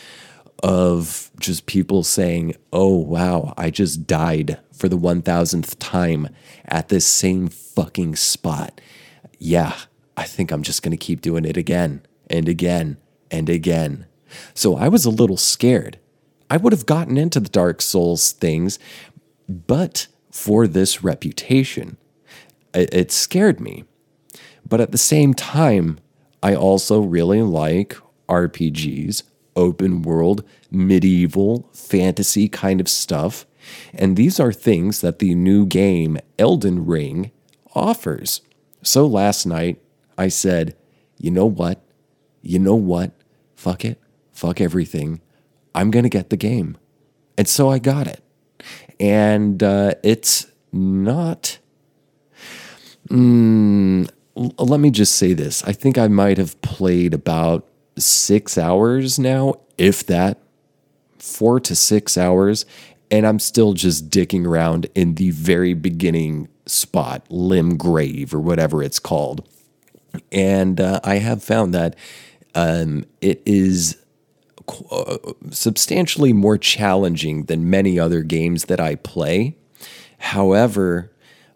of 0.62 1.30
just 1.38 1.66
people 1.66 2.04
saying, 2.04 2.54
oh, 2.72 2.96
wow, 2.96 3.52
I 3.56 3.70
just 3.70 4.06
died 4.06 4.58
for 4.72 4.88
the 4.88 4.98
1000th 4.98 5.76
time 5.78 6.28
at 6.66 6.88
this 6.88 7.06
same 7.06 7.48
fucking 7.48 8.16
spot. 8.16 8.80
Yeah, 9.38 9.74
I 10.16 10.24
think 10.24 10.50
I'm 10.50 10.62
just 10.62 10.82
going 10.82 10.92
to 10.92 10.96
keep 10.96 11.20
doing 11.20 11.44
it 11.44 11.56
again 11.56 12.02
and 12.30 12.48
again 12.48 12.98
and 13.30 13.48
again. 13.48 14.06
So 14.54 14.76
I 14.76 14.88
was 14.88 15.04
a 15.04 15.10
little 15.10 15.36
scared. 15.36 15.98
I 16.48 16.58
would 16.58 16.72
have 16.72 16.86
gotten 16.86 17.16
into 17.16 17.40
the 17.40 17.48
Dark 17.48 17.82
Souls 17.82 18.32
things, 18.32 18.78
but 19.48 20.06
for 20.30 20.66
this 20.66 21.02
reputation, 21.02 21.96
it, 22.74 23.10
scared 23.10 23.60
me. 23.60 23.84
But 24.68 24.80
at 24.80 24.92
the 24.92 24.98
same 24.98 25.34
time, 25.34 25.98
I 26.42 26.54
also 26.54 27.00
really 27.00 27.42
like 27.42 27.96
RPGs, 28.28 29.22
open 29.56 30.02
world, 30.02 30.44
medieval, 30.70 31.68
fantasy 31.72 32.48
kind 32.48 32.80
of 32.80 32.88
stuff. 32.88 33.46
And 33.92 34.16
these 34.16 34.40
are 34.40 34.52
things 34.52 35.00
that 35.00 35.18
the 35.18 35.34
new 35.34 35.66
game, 35.66 36.18
Elden 36.38 36.84
Ring, 36.86 37.30
offers. 37.74 38.40
So 38.82 39.06
last 39.06 39.46
night, 39.46 39.80
I 40.18 40.28
said, 40.28 40.76
you 41.18 41.30
know 41.30 41.46
what? 41.46 41.80
You 42.42 42.58
know 42.58 42.74
what? 42.74 43.12
Fuck 43.54 43.84
it. 43.84 44.00
Fuck 44.32 44.60
everything. 44.60 45.20
I'm 45.74 45.90
going 45.90 46.02
to 46.02 46.08
get 46.08 46.30
the 46.30 46.36
game. 46.36 46.76
And 47.38 47.48
so 47.48 47.70
I 47.70 47.78
got 47.78 48.06
it. 48.06 48.22
And 48.98 49.62
uh, 49.62 49.94
it's 50.02 50.46
not. 50.72 51.58
Mm, 53.08 54.10
let 54.34 54.80
me 54.80 54.90
just 54.90 55.16
say 55.16 55.32
this. 55.32 55.62
I 55.64 55.72
think 55.72 55.98
I 55.98 56.08
might 56.08 56.38
have 56.38 56.60
played 56.62 57.14
about 57.14 57.68
six 57.96 58.56
hours 58.56 59.18
now, 59.18 59.54
if 59.78 60.06
that, 60.06 60.38
four 61.18 61.60
to 61.60 61.74
six 61.74 62.16
hours. 62.18 62.66
And 63.10 63.26
I'm 63.26 63.38
still 63.38 63.74
just 63.74 64.08
dicking 64.08 64.46
around 64.46 64.86
in 64.94 65.16
the 65.16 65.30
very 65.30 65.74
beginning 65.74 66.48
spot, 66.66 67.28
Limgrave 67.28 68.32
or 68.32 68.40
whatever 68.40 68.82
it's 68.82 68.98
called. 68.98 69.46
And 70.30 70.80
uh, 70.80 71.00
I 71.04 71.16
have 71.16 71.42
found 71.42 71.74
that 71.74 71.96
um, 72.54 73.04
it 73.20 73.42
is 73.44 73.98
uh, 74.90 75.16
substantially 75.50 76.32
more 76.32 76.56
challenging 76.56 77.44
than 77.44 77.68
many 77.68 77.98
other 77.98 78.22
games 78.22 78.66
that 78.66 78.80
I 78.80 78.94
play. 78.96 79.56
However, 80.18 81.11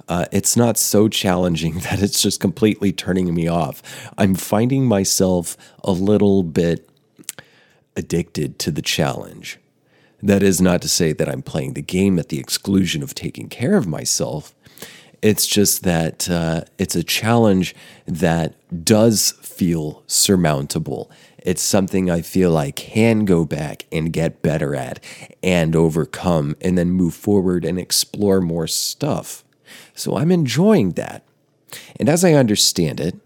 uh, 0.09 0.27
it's 0.33 0.57
not 0.57 0.79
so 0.79 1.09
challenging 1.09 1.75
that 1.81 2.03
it's 2.03 2.23
just 2.23 2.41
completely 2.41 2.93
turning 2.93 3.35
me 3.35 3.49
off. 3.49 3.83
I'm 4.17 4.35
finding 4.35 4.87
myself 4.87 5.57
a 5.83 5.93
little 5.93 6.43
bit 6.43 6.89
addicted 7.97 8.59
to 8.61 8.71
the 8.71 8.83
challenge. 8.83 9.59
That 10.23 10.43
is 10.43 10.61
not 10.61 10.83
to 10.83 10.89
say 10.89 11.13
that 11.13 11.29
I'm 11.29 11.43
playing 11.43 11.75
the 11.75 11.83
game 11.83 12.19
at 12.19 12.29
the 12.29 12.39
exclusion 12.39 13.03
of 13.03 13.15
taking 13.15 13.49
care 13.49 13.77
of 13.77 13.87
myself. 13.87 14.55
It's 15.23 15.47
just 15.47 15.83
that 15.83 16.29
uh, 16.29 16.63
it's 16.79 16.95
a 16.95 17.03
challenge 17.03 17.75
that 18.07 18.55
does 18.85 19.33
feel 19.43 20.03
surmountable. 20.07 21.11
It's 21.39 21.63
something 21.63 22.11
I 22.11 22.23
feel 22.23 22.57
I 22.57 22.71
can 22.71 23.25
go 23.25 23.45
back 23.45 23.87
and 23.93 24.13
get 24.13 24.43
better 24.43 24.75
at 24.75 25.03
and 25.43 25.75
overcome 25.77 26.57
and 26.61 26.77
then 26.77 26.91
move 26.91 27.15
forward 27.15 27.65
and 27.65 27.79
explore 27.79 28.41
more 28.41 28.67
stuff. 28.67 29.45
So 29.97 30.17
I'm 30.17 30.31
enjoying 30.31 30.93
that. 30.93 31.25
And 31.99 32.09
as 32.09 32.25
I 32.25 32.35
understand 32.35 33.00
it, 33.00 33.17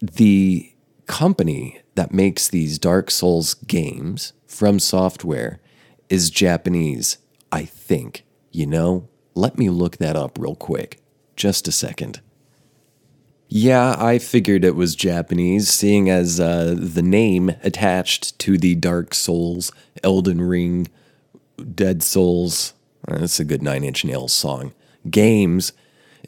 the 0.00 0.72
company 1.06 1.80
that 1.94 2.12
makes 2.12 2.48
these 2.48 2.78
Dark 2.78 3.10
Souls 3.10 3.54
games 3.54 4.32
from 4.46 4.80
software 4.80 5.60
is 6.08 6.30
Japanese, 6.30 7.18
I 7.52 7.64
think. 7.64 8.24
You 8.50 8.66
know, 8.66 9.08
let 9.34 9.58
me 9.58 9.70
look 9.70 9.98
that 9.98 10.16
up 10.16 10.38
real 10.38 10.56
quick. 10.56 11.00
Just 11.36 11.68
a 11.68 11.72
second. 11.72 12.20
Yeah, 13.48 13.96
I 13.98 14.18
figured 14.18 14.64
it 14.64 14.76
was 14.76 14.96
Japanese, 14.96 15.68
seeing 15.68 16.08
as 16.08 16.40
uh, 16.40 16.74
the 16.76 17.02
name 17.02 17.50
attached 17.62 18.38
to 18.40 18.56
the 18.56 18.74
Dark 18.74 19.12
Souls, 19.12 19.70
Elden 20.02 20.40
Ring, 20.40 20.88
Dead 21.74 22.02
Souls, 22.02 22.72
that's 23.06 23.38
a 23.40 23.44
good 23.44 23.62
Nine 23.62 23.84
Inch 23.84 24.06
Nails 24.06 24.32
song, 24.32 24.72
games 25.10 25.72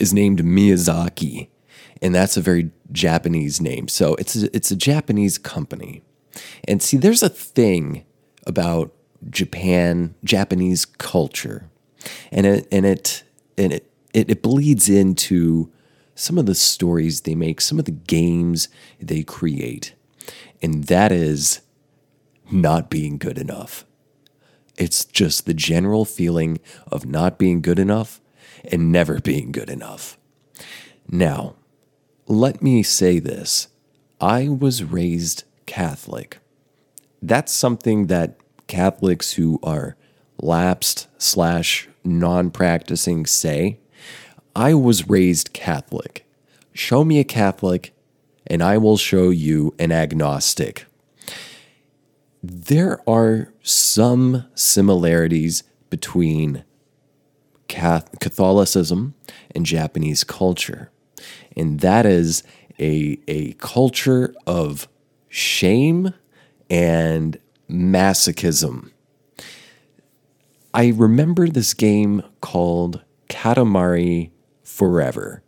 is 0.01 0.13
named 0.13 0.41
Miyazaki, 0.41 1.49
and 2.03 2.15
that's 2.15 2.37
a 2.37 2.41
very 2.41 2.71
Japanese 2.93 3.61
name. 3.61 3.89
So 3.89 4.15
it's 4.17 4.37
a, 4.37 4.55
it's 4.55 4.71
a 4.71 4.77
Japanese 4.77 5.39
company. 5.39 6.03
And 6.67 6.83
see, 6.83 6.97
there's 6.97 7.23
a 7.23 7.29
thing 7.29 8.05
about 8.47 8.93
Japan, 9.31 10.15
Japanese 10.25 10.85
culture, 10.85 11.71
and 12.33 12.47
it 12.47 12.69
and 12.71 12.85
it 12.85 13.23
and 13.57 13.73
it 13.73 13.91
it, 14.13 14.31
it 14.31 14.43
bleeds 14.43 14.89
into 14.89 15.71
some 16.15 16.39
of 16.39 16.47
the 16.47 16.55
stories 16.55 17.23
they 17.23 17.35
make, 17.35 17.61
some 17.61 17.79
of 17.79 17.85
the 17.85 17.91
games 17.91 18.69
they 19.01 19.23
create, 19.23 19.95
and 20.63 20.85
that 20.85 21.13
is 21.13 21.61
not 22.51 22.91
being 22.91 23.19
good 23.19 23.39
enough. 23.39 23.85
It's 24.77 25.05
just 25.05 25.47
the 25.47 25.55
general 25.55 26.05
feeling 26.05 26.59
of 26.91 27.07
not 27.07 27.39
being 27.39 27.61
good 27.61 27.79
enough 27.79 28.21
and 28.71 28.93
never 28.93 29.21
being 29.21 29.53
good 29.53 29.71
enough. 29.71 30.19
Now, 31.09 31.55
let 32.27 32.63
me 32.63 32.83
say 32.83 33.19
this 33.19 33.69
I 34.21 34.49
was 34.49 34.85
raised 34.85 35.45
Catholic. 35.67 36.39
That's 37.21 37.53
something 37.53 38.07
that 38.07 38.37
Catholics 38.67 39.33
who 39.33 39.59
are 39.63 39.97
lapsed 40.41 41.09
slash 41.19 41.89
non 42.05 42.51
practicing 42.51 43.27
say. 43.27 43.79
I 44.57 44.75
was 44.75 45.09
raised 45.09 45.53
Catholic. 45.53 46.27
Show 46.73 47.05
me 47.05 47.19
a 47.19 47.25
Catholic, 47.25 47.93
and 48.47 48.63
I 48.63 48.79
will 48.79 48.97
show 48.97 49.31
you 49.31 49.75
an 49.79 49.91
agnostic. 49.91 50.87
There 52.43 53.01
are 53.09 53.53
some 53.63 54.45
similarities 54.55 55.63
between 55.91 56.65
Catholicism 58.21 59.15
and 59.55 59.67
Japanese 59.67 60.25
culture. 60.25 60.91
And 61.57 61.81
that 61.81 62.07
is 62.07 62.43
a, 62.79 63.19
a 63.29 63.53
culture 63.55 64.35
of 64.47 64.89
shame 65.29 66.15
and 66.69 67.39
masochism. 67.71 68.91
I 70.73 70.89
remember 70.89 71.49
this 71.49 71.73
game 71.73 72.23
called 72.41 73.03
Katamari 73.29 74.31
Forever. 74.65 75.44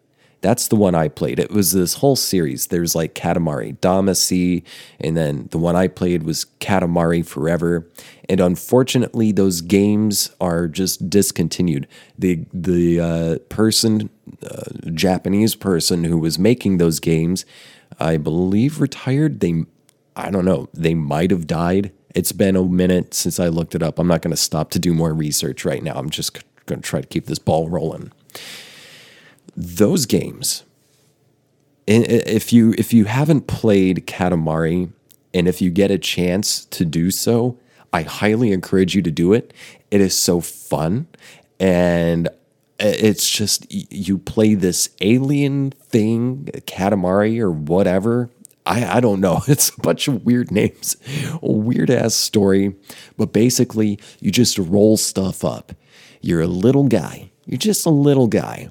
That's 0.46 0.68
the 0.68 0.76
one 0.76 0.94
I 0.94 1.09
played. 1.09 1.40
It 1.40 1.50
was 1.50 1.72
this 1.72 1.94
whole 1.94 2.14
series. 2.14 2.68
There's 2.68 2.94
like 2.94 3.16
Katamari 3.16 3.76
Damacy, 3.78 4.62
and 5.00 5.16
then 5.16 5.48
the 5.50 5.59
one 5.59 5.74
I 5.74 5.88
played 5.88 6.22
was 6.22 6.46
Katamari 6.61 7.26
Forever. 7.26 7.88
And 8.28 8.40
unfortunately, 8.40 9.32
those 9.32 9.61
games 9.61 10.30
are 10.40 10.68
just 10.68 11.11
discontinued. 11.11 11.88
The 12.16 12.46
the 12.54 13.00
uh, 13.00 13.38
person, 13.48 14.09
uh, 14.40 14.70
Japanese 14.94 15.56
person 15.56 16.04
who 16.04 16.16
was 16.16 16.38
making 16.38 16.78
those 16.78 17.00
games, 17.00 17.44
I 17.98 18.16
believe 18.16 18.80
retired. 18.80 19.40
They, 19.40 19.64
I 20.14 20.30
don't 20.30 20.44
know. 20.44 20.68
They 20.72 20.94
might 20.94 21.32
have 21.32 21.48
died. 21.48 21.90
It's 22.14 22.30
been 22.30 22.54
a 22.54 22.62
minute 22.62 23.14
since 23.14 23.40
I 23.40 23.48
looked 23.48 23.74
it 23.74 23.82
up. 23.82 23.98
I'm 23.98 24.06
not 24.06 24.22
going 24.22 24.30
to 24.30 24.37
stop 24.37 24.70
to 24.70 24.78
do 24.78 24.94
more 24.94 25.12
research 25.12 25.64
right 25.64 25.82
now. 25.82 25.94
I'm 25.96 26.09
just 26.09 26.38
going 26.66 26.82
to 26.82 26.88
try 26.88 27.00
to 27.00 27.09
keep 27.09 27.26
this 27.26 27.40
ball 27.40 27.68
rolling 27.68 28.12
those 29.57 30.07
games, 30.07 30.64
if 31.87 32.53
you 32.53 32.75
if 32.77 32.92
you 32.92 33.07
haven't 33.07 33.47
played 33.47 34.07
Katamari, 34.07 34.92
and 35.33 35.49
if 35.49 35.62
you 35.62 35.71
get 35.71 35.90
a 35.90 35.99
chance 35.99 36.64
to 36.66 36.85
do 36.85 37.11
so, 37.11 37.59
I 37.92 38.03
highly 38.03 38.53
encourage 38.53 38.95
you 38.95 39.03
to 39.03 39.11
do 39.11 39.33
it. 39.33 39.55
It 39.90 40.01
is 40.01 40.14
so 40.14 40.40
fun, 40.40 41.07
and 41.59 42.29
it's 42.79 43.31
just 43.31 43.66
you 43.71 44.19
play 44.19 44.55
this 44.55 44.90
alien 45.01 45.71
thing, 45.71 46.51
Katamari 46.66 47.40
or 47.40 47.51
whatever. 47.51 48.31
I, 48.66 48.97
I 48.97 49.01
don't 49.01 49.21
know. 49.21 49.42
It's 49.49 49.71
a 49.71 49.81
bunch 49.81 50.09
of 50.09 50.25
weird 50.25 50.51
names, 50.51 50.97
a 51.40 51.53
weird 51.53 51.88
ass 51.88 52.14
story. 52.14 52.75
But 53.16 53.33
basically, 53.33 53.99
you 54.21 54.33
just 54.33 54.59
roll 54.59 54.97
stuff 54.97 55.45
up. 55.45 55.73
You're 56.21 56.42
a 56.42 56.49
little 56.49 56.85
guy. 56.85 57.31
You're 57.47 57.59
just 57.59 57.87
a 57.87 57.90
little 57.90 58.27
guy 58.27 58.71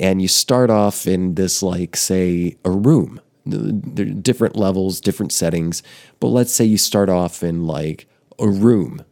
and 0.00 0.22
you 0.22 0.28
start 0.28 0.70
off 0.70 1.06
in 1.06 1.34
this 1.34 1.62
like 1.62 1.96
say 1.96 2.56
a 2.64 2.70
room. 2.70 3.20
There 3.44 4.06
are 4.06 4.10
different 4.10 4.56
levels 4.56 5.00
different 5.00 5.32
settings. 5.32 5.82
But 6.20 6.28
let's 6.28 6.52
say 6.52 6.64
you 6.64 6.78
start 6.78 7.08
off 7.08 7.42
in 7.42 7.66
like 7.66 8.06
a 8.38 8.48
room 8.48 9.04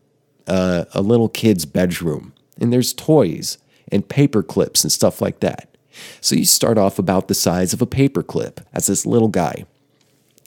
uh, 0.47 0.85
a 0.93 1.03
little 1.03 1.29
kid's 1.29 1.67
bedroom 1.67 2.33
and 2.61 2.73
there's 2.73 2.93
toys 2.93 3.59
and 3.91 4.09
paper 4.09 4.43
clips 4.43 4.85
and 4.85 4.93
stuff 4.93 5.21
like 5.21 5.41
that. 5.41 5.77
So 6.21 6.37
you 6.37 6.45
start 6.45 6.79
off 6.79 6.99
about 6.99 7.29
the 7.29 7.35
size 7.35 7.73
of 7.73 7.83
a 7.83 7.87
paper 7.87 8.23
clip 8.23 8.61
as 8.73 8.87
this 8.87 9.07
little 9.07 9.29
guy 9.29 9.65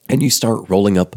and 0.08 0.22
you 0.22 0.30
start 0.30 0.70
rolling 0.70 0.98
up 0.98 1.16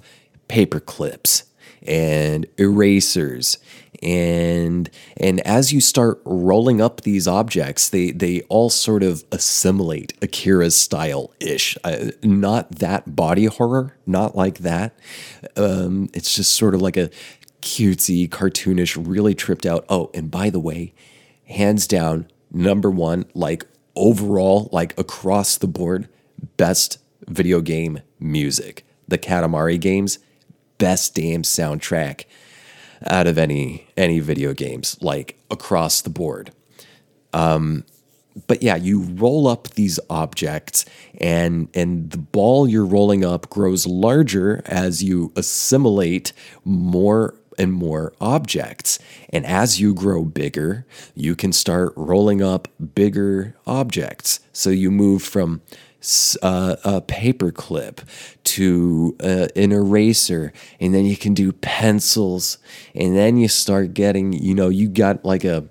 paper 0.48 0.80
clips 0.80 1.44
and 1.86 2.46
erasers 2.58 3.58
and 4.02 4.90
and 5.16 5.40
as 5.40 5.72
you 5.72 5.80
start 5.80 6.20
rolling 6.24 6.80
up 6.80 7.02
these 7.02 7.28
objects 7.28 7.88
they 7.90 8.10
they 8.10 8.40
all 8.42 8.68
sort 8.68 9.02
of 9.02 9.24
assimilate 9.30 10.12
akira's 10.20 10.74
style 10.74 11.32
ish 11.40 11.76
uh, 11.84 12.10
not 12.22 12.70
that 12.72 13.14
body 13.14 13.44
horror 13.44 13.96
not 14.06 14.36
like 14.36 14.58
that. 14.58 14.94
Um, 15.56 16.08
it's 16.14 16.34
just 16.34 16.54
sort 16.54 16.74
of 16.74 16.82
like 16.82 16.96
a 16.96 17.10
cutesy 17.60 18.28
cartoonish 18.28 18.96
really 19.06 19.34
tripped 19.34 19.66
out. 19.66 19.84
Oh 19.88 20.10
and 20.14 20.30
by 20.30 20.50
the 20.50 20.60
way 20.60 20.92
hands 21.44 21.86
down 21.86 22.26
number 22.50 22.90
one 22.90 23.24
like 23.34 23.66
overall 23.94 24.68
like 24.72 24.98
across 24.98 25.56
the 25.56 25.68
board 25.68 26.08
best 26.56 26.98
video 27.28 27.60
game 27.60 28.00
music. 28.18 28.84
The 29.08 29.18
katamari 29.18 29.80
games 29.80 30.18
best 30.78 31.14
damn 31.14 31.42
soundtrack 31.42 32.24
out 33.06 33.26
of 33.26 33.38
any 33.38 33.86
any 33.96 34.20
video 34.20 34.54
games, 34.54 34.96
like 35.00 35.38
across 35.50 36.00
the 36.00 36.10
board. 36.10 36.52
Um, 37.32 37.84
but 38.46 38.62
yeah, 38.62 38.76
you 38.76 39.02
roll 39.02 39.46
up 39.46 39.68
these 39.68 40.00
objects, 40.08 40.84
and 41.20 41.68
and 41.74 42.10
the 42.10 42.18
ball 42.18 42.68
you're 42.68 42.86
rolling 42.86 43.24
up 43.24 43.50
grows 43.50 43.86
larger 43.86 44.62
as 44.66 45.02
you 45.02 45.32
assimilate 45.36 46.32
more 46.64 47.34
and 47.58 47.72
more 47.72 48.12
objects. 48.20 48.98
And 49.30 49.44
as 49.44 49.80
you 49.80 49.94
grow 49.94 50.24
bigger, 50.24 50.86
you 51.14 51.36
can 51.36 51.52
start 51.52 51.92
rolling 51.96 52.42
up 52.42 52.68
bigger 52.94 53.54
objects. 53.66 54.40
So 54.52 54.70
you 54.70 54.90
move 54.90 55.22
from 55.22 55.60
uh, 56.42 56.76
a 56.84 57.00
paper 57.00 57.50
clip 57.50 58.00
to 58.44 59.16
uh, 59.20 59.48
an 59.54 59.72
eraser, 59.72 60.52
and 60.80 60.94
then 60.94 61.04
you 61.04 61.16
can 61.16 61.34
do 61.34 61.52
pencils, 61.52 62.58
and 62.94 63.16
then 63.16 63.36
you 63.36 63.48
start 63.48 63.94
getting, 63.94 64.32
you 64.32 64.54
know, 64.54 64.68
you 64.68 64.88
got 64.88 65.24
like 65.24 65.44
a 65.44 65.68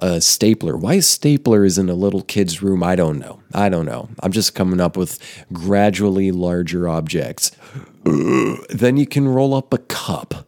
a 0.00 0.20
stapler. 0.20 0.76
Why 0.76 0.94
a 0.94 1.02
stapler 1.02 1.64
is 1.64 1.76
in 1.76 1.88
a 1.88 1.94
little 1.94 2.22
kid's 2.22 2.62
room, 2.62 2.82
I 2.82 2.94
don't 2.94 3.18
know. 3.18 3.40
I 3.52 3.68
don't 3.68 3.86
know. 3.86 4.08
I'm 4.20 4.32
just 4.32 4.54
coming 4.54 4.80
up 4.80 4.96
with 4.96 5.18
gradually 5.52 6.30
larger 6.30 6.88
objects. 6.88 7.50
then 8.04 8.96
you 8.96 9.06
can 9.06 9.28
roll 9.28 9.54
up 9.54 9.74
a 9.74 9.78
cup. 9.78 10.46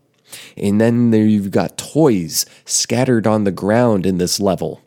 And 0.56 0.80
then 0.80 1.10
there 1.10 1.26
you've 1.26 1.50
got 1.50 1.76
toys 1.76 2.46
scattered 2.64 3.26
on 3.26 3.44
the 3.44 3.50
ground 3.50 4.06
in 4.06 4.18
this 4.18 4.38
level. 4.38 4.82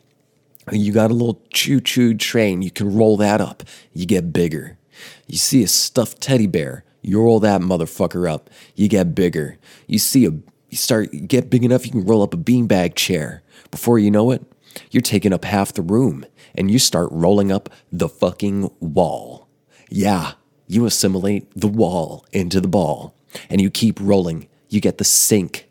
You 0.72 0.92
got 0.92 1.10
a 1.10 1.14
little 1.14 1.42
choo 1.52 1.80
choo 1.80 2.14
train. 2.14 2.62
You 2.62 2.70
can 2.70 2.94
roll 2.94 3.16
that 3.18 3.40
up. 3.40 3.62
You 3.92 4.06
get 4.06 4.32
bigger. 4.32 4.78
You 5.26 5.38
see 5.38 5.62
a 5.62 5.68
stuffed 5.68 6.20
teddy 6.20 6.46
bear. 6.46 6.84
You 7.02 7.20
roll 7.20 7.40
that 7.40 7.60
motherfucker 7.60 8.30
up. 8.30 8.48
You 8.74 8.88
get 8.88 9.14
bigger. 9.14 9.58
You 9.86 9.98
see 9.98 10.24
a, 10.24 10.30
you 10.30 10.76
start, 10.76 11.12
you 11.12 11.20
get 11.20 11.50
big 11.50 11.64
enough, 11.64 11.84
you 11.84 11.92
can 11.92 12.04
roll 12.04 12.22
up 12.22 12.32
a 12.32 12.38
beanbag 12.38 12.94
chair. 12.94 13.42
Before 13.70 13.98
you 13.98 14.10
know 14.10 14.30
it, 14.30 14.42
you're 14.90 15.02
taking 15.02 15.32
up 15.32 15.44
half 15.44 15.72
the 15.72 15.82
room 15.82 16.24
and 16.54 16.70
you 16.70 16.78
start 16.78 17.08
rolling 17.12 17.52
up 17.52 17.68
the 17.92 18.08
fucking 18.08 18.70
wall. 18.80 19.48
Yeah, 19.90 20.32
you 20.66 20.86
assimilate 20.86 21.48
the 21.54 21.68
wall 21.68 22.24
into 22.32 22.60
the 22.60 22.68
ball 22.68 23.14
and 23.50 23.60
you 23.60 23.70
keep 23.70 24.00
rolling. 24.00 24.48
You 24.68 24.80
get 24.80 24.98
the 24.98 25.04
sink. 25.04 25.68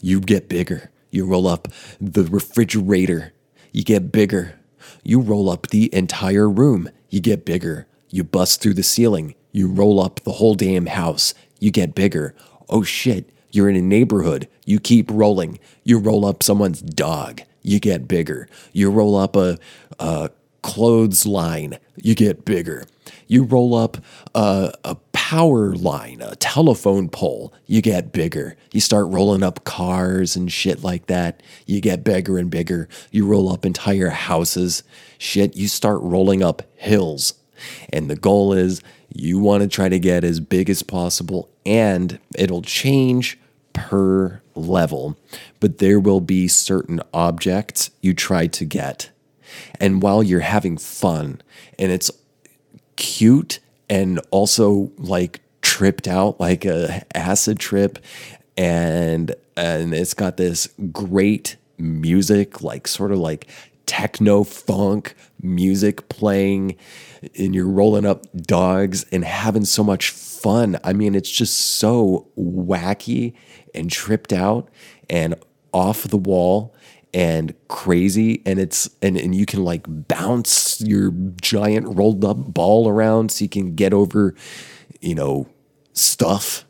You 0.00 0.20
get 0.20 0.48
bigger. 0.48 0.90
You 1.10 1.24
roll 1.26 1.46
up 1.46 1.68
the 2.00 2.24
refrigerator 2.24 3.33
you 3.74 3.82
get 3.82 4.12
bigger. 4.12 4.54
You 5.02 5.20
roll 5.20 5.50
up 5.50 5.66
the 5.66 5.92
entire 5.94 6.48
room, 6.48 6.88
you 7.10 7.20
get 7.20 7.44
bigger. 7.44 7.86
You 8.08 8.22
bust 8.22 8.62
through 8.62 8.74
the 8.74 8.84
ceiling, 8.84 9.34
you 9.50 9.66
roll 9.66 10.00
up 10.00 10.20
the 10.20 10.32
whole 10.32 10.54
damn 10.54 10.86
house, 10.86 11.34
you 11.58 11.72
get 11.72 11.94
bigger. 11.94 12.34
Oh 12.70 12.84
shit, 12.84 13.28
you're 13.50 13.68
in 13.68 13.74
a 13.76 13.82
neighborhood, 13.82 14.48
you 14.64 14.78
keep 14.78 15.10
rolling. 15.10 15.58
You 15.82 15.98
roll 15.98 16.24
up 16.24 16.42
someone's 16.44 16.80
dog, 16.80 17.42
you 17.62 17.80
get 17.80 18.06
bigger. 18.06 18.48
You 18.72 18.90
roll 18.90 19.16
up 19.16 19.34
a, 19.34 19.58
a 19.98 20.30
clothesline, 20.62 21.78
you 21.96 22.14
get 22.14 22.44
bigger. 22.44 22.86
You 23.26 23.42
roll 23.42 23.74
up 23.74 23.96
a, 24.36 24.72
a 24.84 24.96
power 25.30 25.74
line, 25.74 26.20
a 26.20 26.36
telephone 26.36 27.08
pole, 27.08 27.50
you 27.64 27.80
get 27.80 28.12
bigger. 28.12 28.58
You 28.74 28.80
start 28.80 29.06
rolling 29.08 29.42
up 29.42 29.64
cars 29.64 30.36
and 30.36 30.52
shit 30.52 30.82
like 30.82 31.06
that. 31.06 31.42
You 31.64 31.80
get 31.80 32.04
bigger 32.04 32.36
and 32.36 32.50
bigger. 32.50 32.90
You 33.10 33.26
roll 33.26 33.50
up 33.50 33.64
entire 33.64 34.10
houses. 34.10 34.82
Shit, 35.16 35.56
you 35.56 35.66
start 35.66 36.02
rolling 36.02 36.42
up 36.42 36.60
hills. 36.76 37.32
And 37.90 38.10
the 38.10 38.16
goal 38.16 38.52
is 38.52 38.82
you 39.14 39.38
want 39.38 39.62
to 39.62 39.68
try 39.68 39.88
to 39.88 39.98
get 39.98 40.24
as 40.24 40.40
big 40.40 40.68
as 40.68 40.82
possible, 40.82 41.48
and 41.64 42.18
it'll 42.36 42.60
change 42.60 43.38
per 43.72 44.42
level, 44.54 45.16
but 45.58 45.78
there 45.78 45.98
will 45.98 46.20
be 46.20 46.48
certain 46.48 47.00
objects 47.14 47.90
you 48.02 48.12
try 48.12 48.46
to 48.48 48.66
get. 48.66 49.08
And 49.80 50.02
while 50.02 50.22
you're 50.22 50.40
having 50.40 50.76
fun 50.76 51.40
and 51.78 51.90
it's 51.90 52.10
cute 52.96 53.60
and 53.88 54.20
also 54.30 54.90
like 54.98 55.40
tripped 55.62 56.06
out 56.06 56.38
like 56.40 56.64
a 56.64 57.04
acid 57.16 57.58
trip 57.58 57.98
and 58.56 59.34
and 59.56 59.94
it's 59.94 60.14
got 60.14 60.36
this 60.36 60.68
great 60.92 61.56
music 61.78 62.62
like 62.62 62.86
sort 62.86 63.12
of 63.12 63.18
like 63.18 63.48
techno 63.86 64.44
funk 64.44 65.14
music 65.42 66.08
playing 66.08 66.76
and 67.38 67.54
you're 67.54 67.68
rolling 67.68 68.06
up 68.06 68.24
dogs 68.34 69.04
and 69.12 69.24
having 69.24 69.64
so 69.64 69.82
much 69.84 70.10
fun. 70.10 70.78
I 70.84 70.92
mean, 70.92 71.14
it's 71.14 71.30
just 71.30 71.56
so 71.56 72.28
wacky 72.36 73.34
and 73.74 73.90
tripped 73.90 74.32
out 74.32 74.68
and 75.08 75.34
off 75.72 76.04
the 76.04 76.16
wall 76.16 76.74
and 77.14 77.54
crazy 77.68 78.42
and 78.44 78.58
it's 78.58 78.90
and, 79.00 79.16
and 79.16 79.34
you 79.34 79.46
can 79.46 79.62
like 79.62 79.86
bounce 79.86 80.80
your 80.80 81.12
giant 81.40 81.96
rolled 81.96 82.24
up 82.24 82.36
ball 82.52 82.88
around 82.88 83.30
so 83.30 83.44
you 83.44 83.48
can 83.48 83.74
get 83.74 83.94
over 83.94 84.34
you 85.00 85.14
know 85.14 85.48
stuff. 85.94 86.66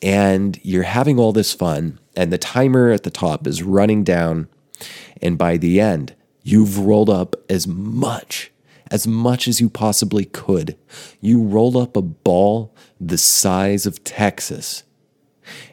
And 0.00 0.58
you're 0.64 0.82
having 0.82 1.18
all 1.18 1.32
this 1.32 1.52
fun 1.52 2.00
and 2.16 2.32
the 2.32 2.38
timer 2.38 2.90
at 2.90 3.04
the 3.04 3.10
top 3.10 3.46
is 3.46 3.62
running 3.62 4.02
down 4.02 4.48
and 5.20 5.38
by 5.38 5.56
the 5.56 5.80
end 5.80 6.16
you've 6.42 6.78
rolled 6.80 7.10
up 7.10 7.36
as 7.48 7.68
much 7.68 8.50
as 8.90 9.06
much 9.06 9.46
as 9.48 9.60
you 9.60 9.70
possibly 9.70 10.24
could. 10.24 10.76
You 11.20 11.40
rolled 11.40 11.76
up 11.76 11.96
a 11.96 12.02
ball 12.02 12.74
the 13.00 13.16
size 13.16 13.86
of 13.86 14.02
Texas 14.02 14.82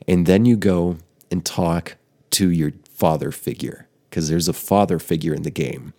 and 0.07 0.25
then 0.25 0.45
you 0.45 0.57
go 0.57 0.97
and 1.31 1.43
talk 1.43 1.97
to 2.31 2.51
your 2.51 2.71
father 2.99 3.31
figure 3.31 3.88
because 4.09 4.29
there's 4.29 4.49
a 4.49 4.53
father 4.53 4.99
figure 4.99 5.33
in 5.33 5.43
the 5.43 5.51
game. 5.51 5.93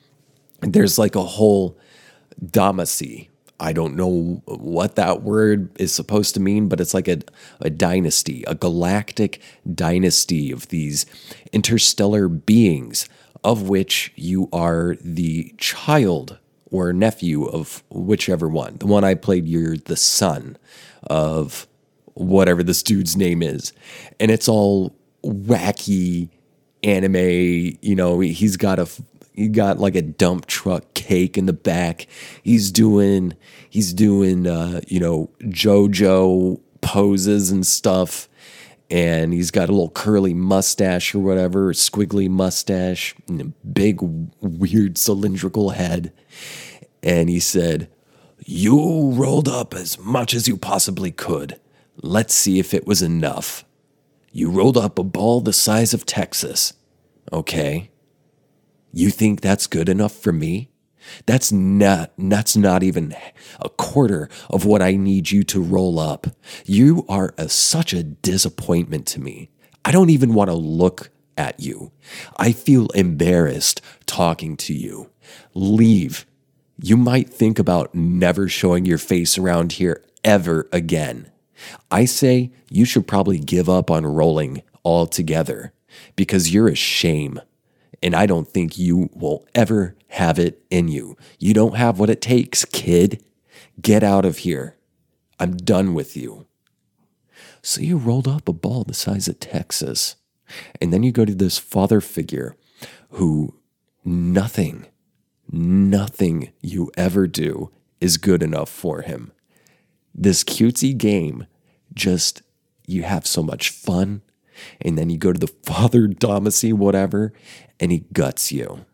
And 0.61 0.75
There's 0.75 0.99
like 0.99 1.15
a 1.15 1.23
whole 1.23 1.79
damacy. 2.45 3.29
I 3.59 3.73
don't 3.73 3.97
know 3.97 4.43
what 4.47 4.97
that 4.97 5.23
word 5.23 5.71
is 5.79 5.95
supposed 5.95 6.35
to 6.35 6.41
mean, 6.41 6.69
but 6.69 6.81
it's 6.81 6.95
like 6.95 7.09
a, 7.09 7.21
a 7.61 7.71
dynasty, 7.71 8.45
a 8.47 8.55
galactic 8.55 9.41
dynasty 9.75 10.51
of 10.53 10.69
these 10.69 11.07
interstellar 11.53 12.29
beings, 12.29 13.09
of 13.43 13.69
which 13.69 14.13
you 14.17 14.49
are 14.53 14.97
the 15.01 15.55
child 15.59 16.39
or 16.71 16.93
nephew 16.93 17.45
of 17.45 17.83
whichever 17.91 18.49
one. 18.49 18.77
The 18.79 18.87
one 18.87 19.05
I 19.05 19.15
played, 19.15 19.49
you're 19.49 19.77
the 19.77 19.97
son 19.97 20.57
of 21.05 21.67
whatever 22.15 22.63
this 22.63 22.83
dude's 22.83 23.17
name 23.17 23.43
is. 23.43 23.73
And 24.19 24.31
it's 24.31 24.49
all 24.49 24.95
wacky 25.25 26.29
anime. 26.83 27.79
You 27.81 27.95
know, 27.97 28.21
he's 28.21 28.57
got 28.57 28.79
a 28.79 28.89
he 29.33 29.49
got 29.49 29.79
like 29.79 29.95
a 29.95 30.03
dump 30.03 30.47
truck 30.47 30.93
cake 30.95 31.39
in 31.39 31.47
the 31.47 31.53
back. 31.53 32.07
He's 32.43 32.71
doing 32.71 33.35
he's 33.69 33.93
doing 33.93 34.47
uh, 34.47 34.81
you 34.87 35.01
know 35.01 35.31
JoJo 35.41 36.61
poses 36.81 37.51
and 37.51 37.67
stuff. 37.67 38.29
And 38.93 39.33
he's 39.33 39.53
got 39.53 39.69
a 39.69 39.73
little 39.73 39.91
curly 39.91 40.35
mustache 40.35 41.15
or 41.15 41.21
whatever, 41.21 41.73
squiggly 41.73 42.29
mustache, 42.29 43.15
and 43.29 43.41
a 43.41 43.45
big, 43.65 44.01
weird 44.41 44.99
cylindrical 44.99 45.71
head. 45.71 46.13
And 47.01 47.29
he 47.29 47.39
said, 47.39 47.89
You 48.45 49.13
rolled 49.13 49.47
up 49.47 49.75
as 49.75 49.97
much 49.97 50.35
as 50.35 50.49
you 50.49 50.57
possibly 50.57 51.13
could. 51.13 51.61
Let's 52.03 52.35
see 52.35 52.59
if 52.59 52.75
it 52.75 52.85
was 52.85 53.01
enough. 53.01 53.65
You 54.33 54.51
rolled 54.51 54.77
up 54.77 54.99
a 54.99 55.05
ball 55.05 55.41
the 55.41 55.53
size 55.53 55.93
of 55.93 56.07
Texas. 56.07 56.73
Okay. 57.33 57.91
You 58.93 59.11
think 59.11 59.41
that's 59.41 59.67
good 59.67 59.89
enough 59.89 60.13
for 60.13 60.33
me? 60.33 60.71
That's 61.27 61.51
not 61.51 62.13
that's 62.19 62.57
not 62.57 62.83
even 62.83 63.15
a 63.61 63.69
quarter 63.69 64.29
of 64.49 64.65
what 64.65 64.83
I 64.83 64.97
need 64.97 65.31
you 65.31 65.43
to 65.45 65.63
roll 65.63 65.99
up. 65.99 66.27
You 66.65 67.05
are 67.09 67.35
a, 67.39 67.49
such 67.49 67.93
a 67.93 68.03
disappointment 68.03 69.07
to 69.09 69.21
me. 69.21 69.51
I 69.85 69.93
don't 69.93 70.11
even 70.11 70.35
want 70.35 70.51
to 70.51 70.57
look 70.57 71.11
at 71.37 71.59
you. 71.59 71.93
I 72.37 72.53
feel 72.53 72.89
embarrassed 72.89 73.81
talking 74.07 74.57
to 74.59 74.75
you. 74.75 75.11
Leave. 75.55 76.27
You 76.83 76.97
might 76.97 77.31
think 77.31 77.59
about 77.59 77.95
never 77.95 78.49
showing 78.49 78.85
your 78.85 78.99
face 78.99 79.39
around 79.39 79.73
here 79.73 80.05
ever 80.23 80.69
again. 80.73 81.30
I 81.91 82.05
say 82.05 82.53
you 82.71 82.85
should 82.85 83.07
probably 83.07 83.39
give 83.39 83.69
up 83.69 83.91
on 83.91 84.07
rolling 84.07 84.63
altogether 84.85 85.73
because 86.17 86.53
you're 86.53 86.69
a 86.69 86.75
shame. 86.75 87.41
And 88.03 88.15
I 88.15 88.27
don't 88.27 88.49
think 88.49 88.79
you 88.79 89.11
will 89.13 89.47
ever 89.55 89.97
have 90.09 90.39
it 90.39 90.65
in 90.71 90.89
you. 90.89 91.17
You 91.39 91.53
don't 91.53 91.77
have 91.77 91.99
what 91.99 92.11
it 92.11 92.23
takes, 92.23 92.65
kid. 92.65 93.23
Get 93.81 94.03
out 94.03 94.25
of 94.25 94.39
here. 94.39 94.77
I'm 95.39 95.57
done 95.57 95.95
with 95.95 96.17
you. 96.17 96.47
So 97.63 97.81
you 97.81 97.99
rolled 97.99 98.29
up 98.29 98.49
a 98.49 98.53
ball 98.53 98.85
the 98.85 98.95
size 98.95 99.29
of 99.29 99.39
Texas. 99.39 100.17
And 100.81 100.93
then 100.93 101.03
you 101.03 101.13
go 101.13 101.25
to 101.25 101.35
this 101.35 101.59
father 101.59 102.01
figure 102.01 102.57
who 103.11 103.55
nothing, 104.05 104.87
nothing 105.51 106.53
you 106.61 106.91
ever 106.97 107.27
do 107.27 107.71
is 108.01 108.17
good 108.17 108.43
enough 108.43 108.71
for 108.71 109.03
him. 109.03 109.33
This 110.21 110.45
cutesy 110.45 110.95
game, 110.97 111.47
just 111.95 112.43
you 112.87 113.05
have 113.05 113.27
so 113.27 113.43
much 113.43 113.71
fun. 113.71 114.21
And 114.83 114.99
then 114.99 115.09
you 115.09 115.17
go 115.17 115.33
to 115.33 115.41
the 115.41 115.47
father 115.63 116.07
damacy, 116.09 116.75
whatever, 116.75 117.33
and 117.81 117.91
he 117.91 118.05
guts 118.13 118.53
you. 118.53 118.85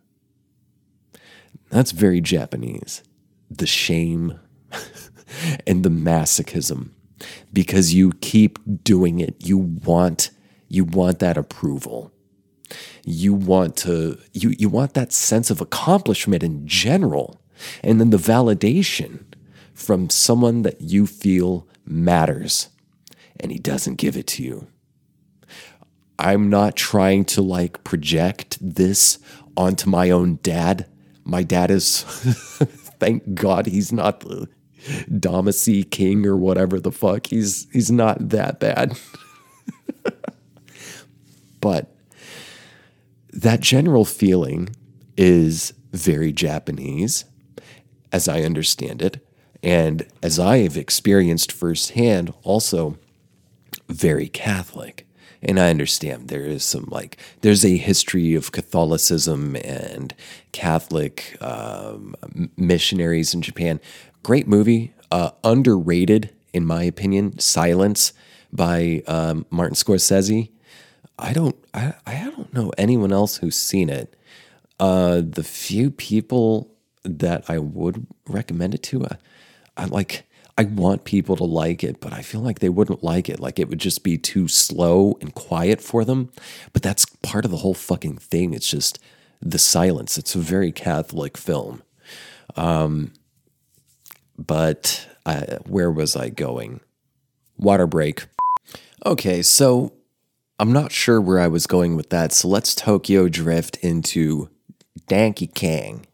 That's 1.71 1.91
very 1.91 2.21
Japanese. 2.21 3.03
The 3.51 3.67
shame 3.67 4.39
and 5.67 5.83
the 5.83 5.89
masochism 5.89 6.91
because 7.53 7.93
you 7.93 8.12
keep 8.21 8.61
doing 8.85 9.19
it. 9.19 9.35
You 9.45 9.59
want 9.59 10.31
you 10.69 10.85
want 10.85 11.19
that 11.19 11.37
approval. 11.37 12.12
You 13.05 13.35
want 13.35 13.77
to 13.79 14.19
you 14.33 14.55
you 14.57 14.69
want 14.69 14.95
that 14.95 15.12
sense 15.12 15.51
of 15.51 15.61
accomplishment 15.61 16.45
in 16.45 16.69
general 16.69 17.41
and 17.83 18.01
then 18.01 18.11
the 18.11 18.17
validation 18.17 19.26
from 19.77 20.09
someone 20.09 20.62
that 20.62 20.81
you 20.81 21.07
feel 21.07 21.69
matters 21.85 22.71
and 23.39 23.53
he 23.53 23.59
doesn't 23.59 23.97
give 23.97 24.17
it 24.17 24.27
to 24.27 24.43
you. 24.43 24.67
I'm 26.19 26.49
not 26.49 26.77
trying 26.77 27.27
to 27.27 27.43
like 27.43 27.85
project 27.85 28.57
this 28.61 29.19
onto 29.55 29.91
my 29.91 30.09
own 30.09 30.39
dad. 30.43 30.87
My 31.25 31.43
dad 31.43 31.71
is 31.71 32.03
thank 32.99 33.35
God 33.35 33.67
he's 33.67 33.93
not 33.93 34.21
the 34.21 34.49
Damacy 35.11 35.89
King 35.89 36.25
or 36.25 36.37
whatever 36.37 36.81
the 36.81 36.91
fuck. 36.91 37.27
He's 37.27 37.67
he's 37.71 37.91
not 37.91 38.31
that 38.31 38.59
bad. 38.59 38.99
but 41.61 41.95
that 43.31 43.61
general 43.61 44.07
feeling 44.07 44.71
is 45.19 45.75
very 45.93 46.33
Japanese, 46.33 47.27
as 48.11 48.27
I 48.27 48.41
understand 48.41 49.03
it, 49.03 49.26
and 49.62 50.07
as 50.23 50.38
I 50.38 50.59
have 50.59 50.77
experienced 50.77 51.53
firsthand, 51.53 52.33
also 52.42 52.99
very 53.88 54.29
Catholic. 54.29 55.07
And 55.42 55.61
I 55.61 55.71
understand 55.71 56.29
there 56.29 56.45
is 56.45 56.64
some 56.64 56.87
like, 56.88 57.19
there's 57.42 57.64
a 57.64 57.77
history 57.77 58.35
of 58.35 58.53
Catholicism 58.53 59.57
and 59.57 60.14
Catholic 60.53 61.37
um, 61.40 62.14
missionaries 62.57 63.35
in 63.35 63.42
Japan. 63.42 63.81
Great 64.23 64.49
movie, 64.49 64.92
uh, 65.11 65.31
underrated 65.45 66.31
in 66.53 66.64
my 66.64 66.83
opinion. 66.83 67.38
Silence 67.38 68.12
by 68.53 69.03
um, 69.07 69.47
Martin 69.51 69.77
Scorsese. 69.77 70.51
I 71.19 71.33
don't, 71.33 71.57
I, 71.73 71.95
I 72.07 72.31
don't 72.35 72.53
know 72.53 72.73
anyone 72.77 73.12
else 73.12 73.37
who's 73.37 73.57
seen 73.57 73.88
it. 73.88 74.16
Uh, 74.81 75.23
the 75.25 75.45
few 75.45 75.90
people 75.90 76.71
that 77.05 77.45
I 77.49 77.59
would 77.59 78.07
recommend 78.27 78.75
it 78.75 78.83
to, 78.85 79.05
I, 79.05 79.16
I 79.77 79.87
like. 79.87 80.25
I 80.59 80.65
want 80.65 81.05
people 81.05 81.37
to 81.37 81.45
like 81.45 81.85
it, 81.85 82.01
but 82.01 82.15
I 82.15 82.23
feel 82.23 82.41
like 82.41 82.61
they 82.61 82.71
wouldn't 82.71 83.05
like 83.05 83.29
it. 83.29 83.41
Like 83.41 83.59
it 83.59 83.69
would 83.69 83.79
just 83.79 84.03
be 84.03 84.17
too 84.17 84.49
slow 84.49 85.19
and 85.21 85.35
quiet 85.35 85.83
for 85.83 86.03
them. 86.03 86.33
But 86.73 86.83
that's 86.83 87.05
part 87.23 87.45
of 87.45 87.51
the 87.51 87.59
whole 87.59 87.75
fucking 87.75 88.17
thing. 88.17 88.55
It's 88.55 88.71
just 88.71 88.99
the 89.43 89.59
silence. 89.59 90.17
It's 90.17 90.35
a 90.35 90.39
very 90.39 90.73
Catholic 90.73 91.37
film. 91.37 91.83
Um, 92.57 93.12
but 94.39 95.07
where 95.67 95.91
was 95.91 96.17
I 96.17 96.31
going? 96.31 96.81
Water 97.59 97.87
break. 97.87 98.25
Okay, 99.05 99.43
so 99.43 99.93
I'm 100.59 100.73
not 100.73 100.91
sure 100.91 101.21
where 101.21 101.39
I 101.39 101.49
was 101.49 101.67
going 101.67 101.97
with 101.97 102.09
that. 102.09 102.33
So 102.33 102.49
let's 102.49 102.75
Tokyo 102.75 103.29
drift 103.29 103.77
into 103.79 104.49
Danky 105.07 105.53
Kang. 105.53 106.07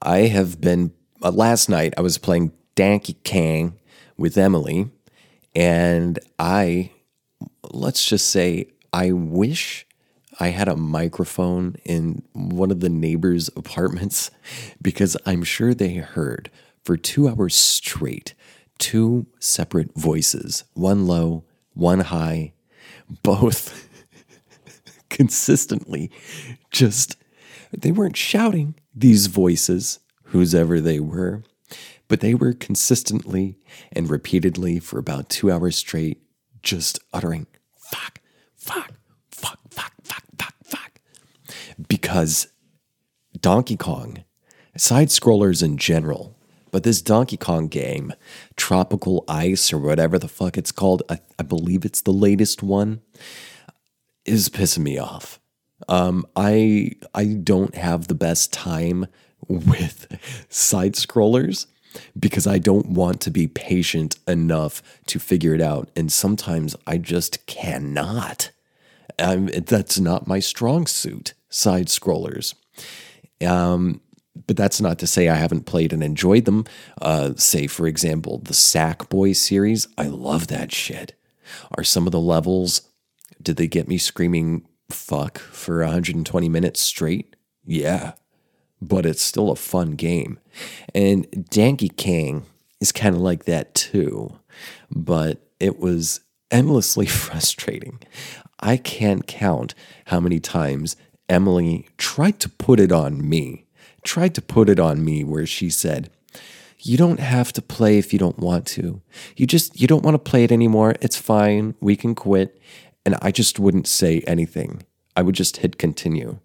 I 0.00 0.18
have 0.28 0.60
been, 0.60 0.92
uh, 1.22 1.32
last 1.32 1.68
night 1.68 1.94
I 1.96 2.02
was 2.02 2.18
playing 2.18 2.52
Danky 2.76 3.16
Kang 3.24 3.78
with 4.16 4.36
Emily, 4.36 4.90
and 5.54 6.18
I, 6.38 6.90
let's 7.72 8.06
just 8.06 8.30
say, 8.30 8.68
I 8.92 9.12
wish 9.12 9.86
I 10.40 10.48
had 10.48 10.68
a 10.68 10.76
microphone 10.76 11.76
in 11.84 12.22
one 12.32 12.70
of 12.70 12.80
the 12.80 12.88
neighbors' 12.88 13.48
apartments 13.56 14.30
because 14.82 15.16
I'm 15.26 15.42
sure 15.42 15.74
they 15.74 15.94
heard 15.94 16.50
for 16.84 16.96
two 16.96 17.28
hours 17.28 17.54
straight 17.54 18.34
two 18.78 19.26
separate 19.38 19.94
voices, 19.94 20.64
one 20.74 21.06
low, 21.06 21.44
one 21.74 22.00
high, 22.00 22.52
both 23.22 23.88
consistently 25.10 26.10
just, 26.70 27.16
they 27.72 27.92
weren't 27.92 28.16
shouting 28.16 28.74
these 28.94 29.26
voices, 29.26 30.00
whose 30.24 30.54
ever 30.54 30.80
they 30.80 30.98
were, 31.00 31.42
but 32.08 32.20
they 32.20 32.34
were 32.34 32.52
consistently 32.52 33.58
and 33.92 34.10
repeatedly 34.10 34.78
for 34.78 34.98
about 34.98 35.28
two 35.28 35.50
hours 35.50 35.76
straight 35.76 36.22
just 36.62 36.98
uttering 37.12 37.46
fuck, 37.76 38.20
fuck, 38.56 38.92
fuck, 39.30 39.58
fuck, 39.70 39.92
fuck, 40.02 40.24
fuck, 40.38 40.54
fuck. 40.64 41.00
Because 41.88 42.48
Donkey 43.38 43.76
Kong, 43.76 44.24
side 44.76 45.08
scrollers 45.08 45.62
in 45.62 45.76
general, 45.76 46.36
but 46.70 46.82
this 46.82 47.02
Donkey 47.02 47.36
Kong 47.36 47.68
game, 47.68 48.12
Tropical 48.56 49.24
Ice 49.28 49.72
or 49.72 49.78
whatever 49.78 50.18
the 50.18 50.28
fuck 50.28 50.56
it's 50.56 50.72
called, 50.72 51.02
I, 51.08 51.20
I 51.38 51.42
believe 51.42 51.84
it's 51.84 52.00
the 52.00 52.12
latest 52.12 52.62
one, 52.62 53.00
is 54.24 54.48
pissing 54.48 54.82
me 54.82 54.98
off. 54.98 55.38
Um, 55.88 56.26
I 56.34 56.92
I 57.14 57.26
don't 57.26 57.74
have 57.74 58.08
the 58.08 58.14
best 58.14 58.52
time 58.52 59.06
with 59.48 60.18
side 60.48 60.94
scrollers 60.94 61.66
because 62.18 62.46
I 62.46 62.58
don't 62.58 62.86
want 62.86 63.20
to 63.22 63.30
be 63.30 63.46
patient 63.46 64.18
enough 64.26 64.82
to 65.06 65.18
figure 65.18 65.54
it 65.54 65.60
out, 65.60 65.88
and 65.96 66.10
sometimes 66.10 66.76
I 66.86 66.98
just 66.98 67.46
cannot. 67.46 68.50
Um, 69.18 69.46
that's 69.46 69.98
not 69.98 70.26
my 70.26 70.40
strong 70.40 70.86
suit. 70.86 71.34
Side 71.48 71.86
scrollers. 71.86 72.54
Um, 73.44 74.00
but 74.46 74.56
that's 74.56 74.80
not 74.80 74.98
to 74.98 75.06
say 75.06 75.28
I 75.28 75.36
haven't 75.36 75.66
played 75.66 75.92
and 75.92 76.02
enjoyed 76.02 76.44
them. 76.44 76.64
Uh, 77.00 77.34
say, 77.36 77.66
for 77.66 77.86
example, 77.86 78.38
the 78.38 78.52
Sackboy 78.52 79.36
series. 79.36 79.86
I 79.96 80.08
love 80.08 80.48
that 80.48 80.72
shit. 80.72 81.14
Are 81.76 81.84
some 81.84 82.06
of 82.06 82.12
the 82.12 82.20
levels, 82.20 82.82
did 83.40 83.56
they 83.56 83.68
get 83.68 83.86
me 83.86 83.98
screaming 83.98 84.66
fuck 84.90 85.38
for 85.38 85.78
120 85.80 86.48
minutes 86.48 86.80
straight? 86.80 87.36
Yeah. 87.64 88.12
But 88.86 89.06
it's 89.06 89.22
still 89.22 89.50
a 89.50 89.56
fun 89.56 89.92
game. 89.92 90.38
And 90.94 91.28
Danky 91.30 91.94
Kang 91.96 92.44
is 92.80 92.92
kind 92.92 93.14
of 93.14 93.20
like 93.20 93.44
that 93.44 93.74
too. 93.74 94.38
But 94.90 95.40
it 95.60 95.78
was 95.78 96.20
endlessly 96.50 97.06
frustrating. 97.24 98.00
I 98.60 98.76
can't 98.76 99.26
count 99.26 99.74
how 100.06 100.20
many 100.20 100.40
times 100.40 100.96
Emily 101.28 101.88
tried 101.96 102.38
to 102.40 102.48
put 102.48 102.80
it 102.80 102.92
on 102.92 103.26
me 103.28 103.64
tried 104.04 104.34
to 104.34 104.42
put 104.42 104.68
it 104.68 104.78
on 104.78 105.04
me 105.04 105.24
where 105.24 105.46
she 105.46 105.70
said, 105.70 106.10
you 106.78 106.96
don't 106.96 107.20
have 107.20 107.52
to 107.54 107.62
play 107.62 107.98
if 107.98 108.12
you 108.12 108.18
don't 108.18 108.38
want 108.38 108.66
to. 108.66 109.00
You 109.36 109.46
just 109.46 109.80
you 109.80 109.88
don't 109.88 110.04
want 110.04 110.14
to 110.14 110.30
play 110.30 110.44
it 110.44 110.52
anymore. 110.52 110.94
It's 111.00 111.16
fine. 111.16 111.74
We 111.80 111.96
can 111.96 112.14
quit. 112.14 112.60
And 113.06 113.16
I 113.22 113.30
just 113.30 113.58
wouldn't 113.58 113.86
say 113.86 114.20
anything. 114.26 114.82
I 115.16 115.22
would 115.22 115.34
just 115.34 115.58
hit 115.58 115.78
continue 115.78 116.38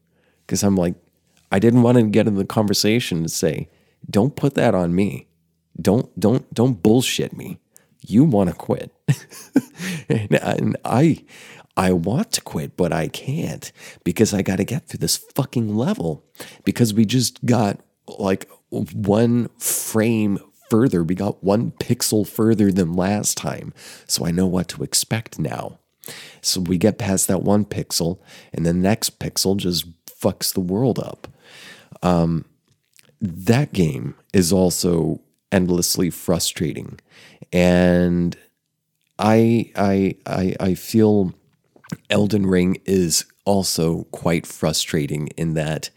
because 0.46 0.64
I'm 0.64 0.76
like 0.76 0.96
I 1.52 1.60
didn't 1.60 1.82
want 1.82 1.98
to 1.98 2.04
get 2.04 2.28
in 2.28 2.36
the 2.36 2.46
conversation 2.46 3.20
and 3.20 3.32
say, 3.32 3.70
"Don't 4.10 4.36
put 4.36 4.56
that 4.56 4.76
on 4.76 4.96
me. 4.96 5.28
Don't 5.80 6.18
don't 6.20 6.52
don't 6.54 6.82
bullshit 6.82 7.36
me. 7.36 7.60
You 8.06 8.24
want 8.24 8.50
to 8.50 8.56
quit." 8.56 8.92
and, 10.10 10.36
and 10.36 10.78
I 10.86 11.24
I 11.76 11.94
want 11.94 12.32
to 12.34 12.42
quit, 12.42 12.76
but 12.76 12.92
I 12.92 13.08
can't 13.08 13.72
because 14.04 14.34
I 14.34 14.42
got 14.42 14.58
to 14.58 14.66
get 14.66 14.88
through 14.88 15.00
this 15.00 15.18
fucking 15.18 15.76
level 15.76 16.26
because 16.66 16.94
we 16.94 17.06
just 17.06 17.46
got 17.46 17.80
like 18.18 18.50
one 18.70 19.48
frame 19.58 20.40
further. 20.70 21.04
We 21.04 21.16
got 21.16 21.44
one 21.44 21.72
pixel 21.72 22.28
further 22.28 22.72
than 22.72 22.94
last 22.94 23.38
time. 23.38 23.74
So 24.08 24.26
I 24.26 24.32
know 24.32 24.46
what 24.46 24.68
to 24.70 24.84
expect 24.84 25.40
now. 25.40 25.80
So 26.42 26.62
we 26.62 26.78
get 26.78 26.98
past 26.98 27.28
that 27.28 27.44
one 27.44 27.66
pixel, 27.66 28.20
and 28.54 28.66
the 28.66 28.74
next 28.74 29.20
pixel 29.20 29.58
just 29.58 29.86
fucks 30.08 30.54
the 30.54 30.60
world 30.60 31.00
up. 31.00 31.28
Um, 32.02 32.46
that 33.22 33.74
game 33.74 34.16
is 34.34 34.54
also 34.54 35.22
endlessly 35.52 36.10
frustrating. 36.10 37.00
And 37.52 38.38
I 39.18 39.72
I 39.76 40.16
I 40.26 40.56
I 40.60 40.74
feel 40.76 41.34
Elden 42.10 42.46
Ring 42.46 42.82
is 42.86 43.26
also 43.46 44.04
quite 44.12 44.46
frustrating 44.46 45.28
in 45.30 45.54
that 45.56 45.90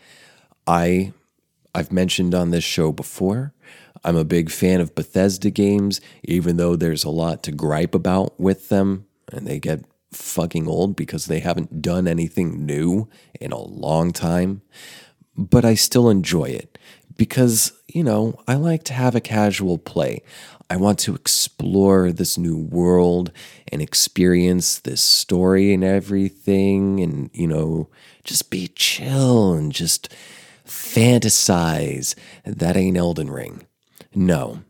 I 0.66 1.12
I've 1.74 1.92
mentioned 1.92 2.34
on 2.34 2.50
this 2.50 2.64
show 2.64 2.92
before. 2.92 3.52
I'm 4.04 4.16
a 4.16 4.24
big 4.24 4.50
fan 4.50 4.80
of 4.80 4.94
Bethesda 4.94 5.50
games, 5.50 6.00
even 6.24 6.56
though 6.56 6.74
there's 6.74 7.04
a 7.04 7.10
lot 7.10 7.42
to 7.44 7.52
gripe 7.52 7.94
about 7.94 8.38
with 8.38 8.68
them, 8.68 9.06
and 9.32 9.46
they 9.46 9.60
get 9.60 9.84
fucking 10.10 10.66
old 10.66 10.96
because 10.96 11.26
they 11.26 11.40
haven't 11.40 11.80
done 11.80 12.08
anything 12.08 12.66
new 12.66 13.08
in 13.40 13.52
a 13.52 13.60
long 13.60 14.12
time. 14.12 14.62
But 15.36 15.64
I 15.64 15.74
still 15.74 16.10
enjoy 16.10 16.44
it 16.44 16.78
because, 17.16 17.72
you 17.88 18.04
know, 18.04 18.38
I 18.46 18.54
like 18.54 18.84
to 18.84 18.92
have 18.92 19.14
a 19.14 19.20
casual 19.20 19.78
play. 19.78 20.22
I 20.68 20.76
want 20.76 20.98
to 21.00 21.14
explore 21.14 22.12
this 22.12 22.38
new 22.38 22.56
world 22.56 23.30
and 23.70 23.82
experience 23.82 24.78
this 24.78 25.02
story 25.02 25.72
and 25.72 25.84
everything, 25.84 27.00
and, 27.00 27.30
you 27.34 27.46
know, 27.46 27.88
just 28.24 28.50
be 28.50 28.68
chill 28.68 29.52
and 29.52 29.72
just 29.72 30.14
fantasize. 30.66 32.14
That 32.44 32.76
ain't 32.76 32.96
Elden 32.96 33.30
Ring. 33.30 33.66
No. 34.14 34.62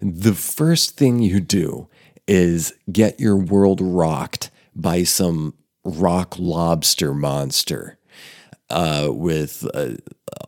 The 0.00 0.34
first 0.34 0.96
thing 0.96 1.20
you 1.20 1.40
do 1.40 1.88
is 2.26 2.74
get 2.90 3.20
your 3.20 3.36
world 3.36 3.80
rocked 3.80 4.50
by 4.74 5.04
some 5.04 5.54
rock 5.84 6.36
lobster 6.38 7.14
monster 7.14 7.98
uh, 8.70 9.08
with 9.10 9.66
uh, 9.74 9.94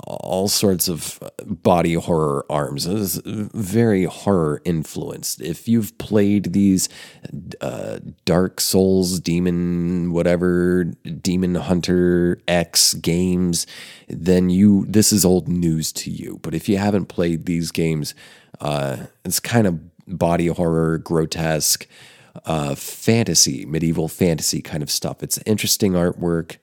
all 0.06 0.48
sorts 0.48 0.88
of 0.88 1.20
body 1.44 1.94
horror 1.94 2.46
arms. 2.48 2.86
It 2.86 2.96
is 2.96 3.20
very 3.24 4.04
horror 4.04 4.62
influenced. 4.64 5.40
If 5.40 5.68
you've 5.68 5.96
played 5.98 6.52
these 6.52 6.88
uh, 7.60 7.98
Dark 8.24 8.60
Souls, 8.60 9.20
Demon, 9.20 10.12
whatever, 10.12 10.84
Demon 10.84 11.56
Hunter 11.56 12.40
X 12.48 12.94
games, 12.94 13.66
then 14.08 14.50
you 14.50 14.86
this 14.86 15.12
is 15.12 15.24
old 15.24 15.48
news 15.48 15.92
to 15.92 16.10
you. 16.10 16.38
But 16.42 16.54
if 16.54 16.68
you 16.68 16.78
haven't 16.78 17.06
played 17.06 17.46
these 17.46 17.70
games, 17.70 18.14
uh, 18.60 19.06
it's 19.24 19.40
kind 19.40 19.66
of 19.66 19.80
body 20.06 20.46
horror, 20.48 20.98
grotesque. 20.98 21.86
Uh, 22.44 22.74
fantasy, 22.74 23.64
medieval 23.64 24.08
fantasy 24.08 24.60
kind 24.60 24.82
of 24.82 24.90
stuff. 24.90 25.22
It's 25.22 25.38
interesting 25.46 25.92
artwork. 25.92 26.58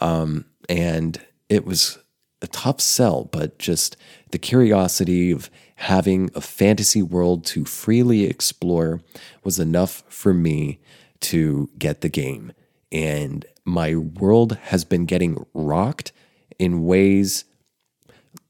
Um, 0.00 0.46
and 0.68 1.20
it 1.48 1.64
was 1.64 1.98
a 2.40 2.46
tough 2.46 2.80
sell, 2.80 3.24
but 3.24 3.58
just 3.58 3.96
the 4.30 4.38
curiosity 4.38 5.30
of 5.30 5.50
having 5.76 6.30
a 6.34 6.40
fantasy 6.40 7.02
world 7.02 7.44
to 7.46 7.64
freely 7.64 8.24
explore 8.24 9.00
was 9.44 9.58
enough 9.58 10.02
for 10.08 10.34
me 10.34 10.78
to 11.20 11.68
get 11.78 12.00
the 12.00 12.08
game. 12.08 12.52
And 12.92 13.44
my 13.64 13.96
world 13.96 14.56
has 14.64 14.84
been 14.84 15.04
getting 15.04 15.44
rocked 15.54 16.12
in 16.58 16.84
ways 16.84 17.44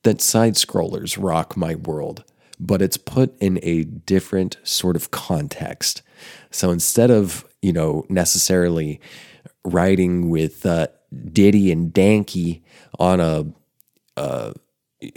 that 0.03 0.21
side 0.21 0.55
scrollers 0.55 1.23
rock 1.23 1.57
my 1.57 1.75
world, 1.75 2.25
but 2.61 2.81
it's 2.81 2.97
put 2.97 3.37
in 3.41 3.59
a 3.63 3.85
different 3.85 4.59
sort 4.63 4.97
of 4.97 5.11
context. 5.11 6.03
So 6.51 6.71
instead 6.71 7.11
of, 7.11 7.47
you 7.63 7.73
know, 7.73 8.05
necessarily 8.09 9.01
writing 9.65 10.31
with 10.31 10.65
uh, 10.65 10.89
Diddy 11.33 11.73
and 11.73 11.93
Donkey 11.93 12.63
on 12.99 13.21
a, 13.21 13.47
a, 14.17 14.55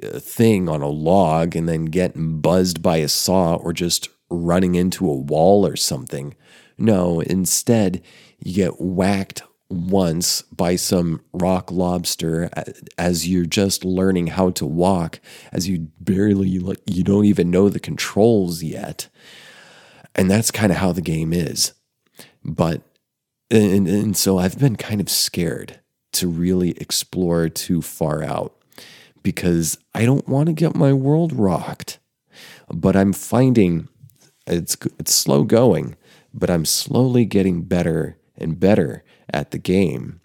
a 0.03 0.19
thing 0.19 0.69
on 0.69 0.81
a 0.81 0.87
log 0.87 1.55
and 1.55 1.67
then 1.67 1.85
getting 1.85 2.39
buzzed 2.39 2.81
by 2.81 2.97
a 2.97 3.07
saw 3.07 3.55
or 3.55 3.73
just 3.73 4.09
running 4.29 4.75
into 4.75 5.09
a 5.09 5.15
wall 5.15 5.65
or 5.65 5.75
something. 5.75 6.35
No, 6.77 7.19
instead, 7.21 8.01
you 8.39 8.53
get 8.55 8.81
whacked 8.81 9.43
once 9.69 10.41
by 10.43 10.75
some 10.75 11.21
rock 11.33 11.71
lobster 11.71 12.49
as 12.97 13.27
you're 13.27 13.45
just 13.45 13.85
learning 13.85 14.27
how 14.27 14.49
to 14.51 14.65
walk, 14.65 15.19
as 15.51 15.67
you 15.67 15.87
barely, 15.99 16.49
you 16.49 17.03
don't 17.03 17.25
even 17.25 17.49
know 17.51 17.69
the 17.69 17.79
controls 17.79 18.63
yet. 18.63 19.07
And 20.13 20.29
that's 20.29 20.51
kind 20.51 20.71
of 20.71 20.77
how 20.77 20.91
the 20.91 21.01
game 21.01 21.31
is. 21.31 21.73
But, 22.43 22.81
and, 23.51 23.87
and 23.87 24.17
so 24.17 24.37
I've 24.37 24.57
been 24.57 24.75
kind 24.75 25.01
of 25.01 25.09
scared 25.09 25.79
to 26.13 26.27
really 26.27 26.71
explore 26.71 27.49
too 27.49 27.81
far 27.81 28.23
out 28.23 28.55
because 29.23 29.77
I 29.93 30.05
don't 30.05 30.27
want 30.27 30.47
to 30.47 30.53
get 30.53 30.75
my 30.75 30.93
world 30.93 31.33
rocked. 31.33 31.99
But 32.69 32.95
I'm 32.95 33.13
finding 33.13 33.89
it's 34.47 34.77
it's 34.97 35.13
slow 35.13 35.43
going, 35.43 35.95
but 36.33 36.49
I'm 36.49 36.65
slowly 36.65 37.25
getting 37.25 37.63
better 37.63 38.17
and 38.37 38.59
better 38.59 39.03
at 39.31 39.51
the 39.51 39.57
game. 39.57 40.21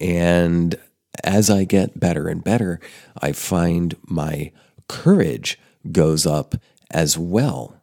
And 0.00 0.78
as 1.22 1.50
I 1.50 1.64
get 1.64 2.00
better 2.00 2.28
and 2.28 2.42
better, 2.42 2.80
I 3.20 3.32
find 3.32 3.96
my 4.06 4.52
courage 4.88 5.58
goes 5.92 6.26
up 6.26 6.56
as 6.90 7.16
well. 7.16 7.80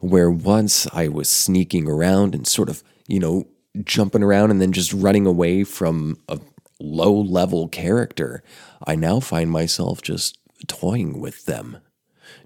Where 0.00 0.30
once 0.30 0.86
I 0.92 1.08
was 1.08 1.28
sneaking 1.28 1.88
around 1.88 2.34
and 2.34 2.46
sort 2.46 2.68
of, 2.68 2.82
you 3.08 3.18
know, 3.18 3.46
jumping 3.82 4.22
around 4.22 4.50
and 4.50 4.60
then 4.60 4.72
just 4.72 4.92
running 4.92 5.26
away 5.26 5.64
from 5.64 6.18
a 6.28 6.38
low 6.80 7.12
level 7.12 7.68
character, 7.68 8.42
I 8.86 8.94
now 8.94 9.20
find 9.20 9.50
myself 9.50 10.02
just 10.02 10.38
toying 10.66 11.20
with 11.20 11.46
them. 11.46 11.78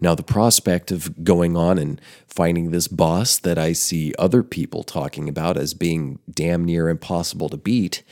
Now, 0.01 0.15
the 0.15 0.23
prospect 0.23 0.91
of 0.91 1.25
going 1.25 1.57
on 1.57 1.79
and 1.79 2.01
finding 2.27 2.71
this 2.71 2.89
boss 2.89 3.39
that 3.39 3.59
I 3.59 3.73
see 3.73 4.15
other 4.19 4.43
people 4.43 4.83
talking 4.83 5.29
about 5.29 5.57
as 5.57 5.75
being 5.75 6.19
damn 6.31 6.65
near 6.65 6.89
impossible 6.89 7.49
to 7.49 7.57
beat, 7.57 8.03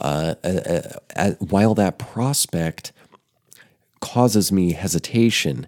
uh, 0.00 0.34
uh, 0.42 0.80
uh, 1.16 1.32
while 1.38 1.74
that 1.74 1.98
prospect 1.98 2.92
causes 4.00 4.50
me 4.52 4.72
hesitation, 4.72 5.66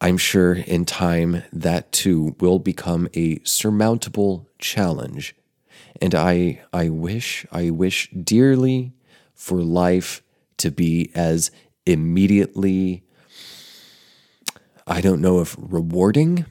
I'm 0.00 0.18
sure 0.18 0.54
in 0.54 0.84
time 0.84 1.44
that 1.52 1.92
too 1.92 2.36
will 2.40 2.58
become 2.58 3.08
a 3.14 3.40
surmountable 3.44 4.48
challenge 4.58 5.34
and 6.02 6.16
I, 6.16 6.60
I 6.72 6.88
wish, 6.88 7.46
I 7.52 7.70
wish 7.70 8.10
dearly 8.10 8.92
for 9.34 9.62
life 9.62 10.20
to 10.56 10.72
be 10.72 11.12
as 11.14 11.52
immediately, 11.86 13.04
I 14.84 15.00
don't 15.00 15.20
know 15.20 15.40
if 15.40 15.56
rewarding 15.56 16.46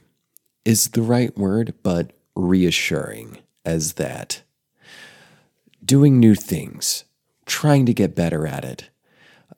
is 0.64 0.88
the 0.88 1.02
right 1.02 1.36
word, 1.36 1.74
but 1.82 2.12
reassuring 2.34 3.38
as 3.62 3.94
that. 3.94 4.42
Doing 5.84 6.18
new 6.18 6.34
things, 6.34 7.04
trying 7.44 7.84
to 7.84 7.92
get 7.92 8.16
better 8.16 8.46
at 8.46 8.64
it, 8.64 8.88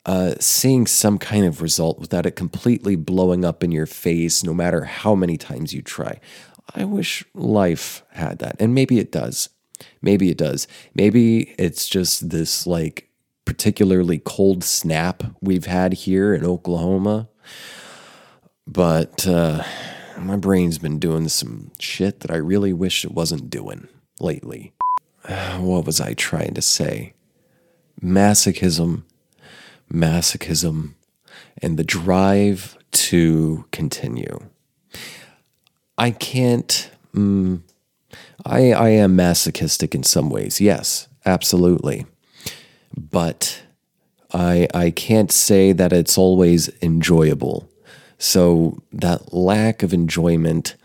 uh, 0.04 0.35
seeing 0.40 0.88
some 0.88 1.18
kind 1.18 1.46
of 1.46 1.62
result 1.62 2.00
without 2.00 2.26
it 2.26 2.33
completely 2.35 2.96
blowing 2.96 3.44
up 3.44 3.62
in 3.62 3.70
your 3.70 3.87
face, 3.87 4.42
no 4.42 4.54
matter 4.54 4.87
how 4.87 5.14
many 5.14 5.37
times 5.37 5.72
you 5.72 5.83
try. 5.83 6.18
I 6.74 6.85
wish 6.85 7.24
life 7.33 8.02
had 8.11 8.40
that, 8.40 8.57
and 8.59 8.74
maybe 8.74 8.98
it 8.98 9.12
does. 9.12 9.50
Maybe 10.00 10.30
it 10.30 10.38
does. 10.38 10.66
Maybe 10.94 11.54
it's 11.58 11.88
just 11.88 12.30
this 12.30 12.66
like 12.66 13.08
particularly 13.44 14.20
cold 14.24 14.64
snap 14.64 15.22
we've 15.40 15.66
had 15.66 15.92
here 15.92 16.34
in 16.34 16.44
Oklahoma. 16.44 17.28
But 18.66 19.26
uh, 19.26 19.62
my 20.18 20.37
brain's 20.37 20.78
been 20.78 20.98
doing 20.98 21.28
some 21.28 21.70
shit 21.78 22.20
that 22.20 22.30
I 22.30 22.37
really 22.37 22.72
wish 22.72 23.04
it 23.04 23.12
wasn't 23.12 23.50
doing 23.50 23.88
lately. 24.20 24.72
What 25.58 25.87
was 25.87 26.00
I 26.00 26.12
trying 26.14 26.52
to 26.54 26.62
say? 26.62 27.14
Masochism, 28.02 29.04
masochism, 29.90 30.94
and 31.62 31.78
the 31.78 31.84
drive 31.84 32.76
to 32.92 33.64
continue. 33.72 34.38
I 35.96 36.10
can't. 36.10 36.90
Mm, 37.14 37.62
I, 38.44 38.72
I 38.72 38.88
am 38.90 39.16
masochistic 39.16 39.94
in 39.94 40.03
some 40.03 40.31
ways, 40.31 40.61
yes, 40.61 41.09
absolutely. 41.24 42.07
But 42.96 43.62
I, 44.33 44.68
I 44.74 44.91
can't 44.91 45.32
say 45.32 45.72
that 45.72 45.93
it's 45.93 46.18
always 46.18 46.68
enjoyable. 46.82 47.68
So 48.18 48.82
that 48.93 49.32
lack 49.32 49.82
of 49.82 49.93
enjoyment, 49.93 50.76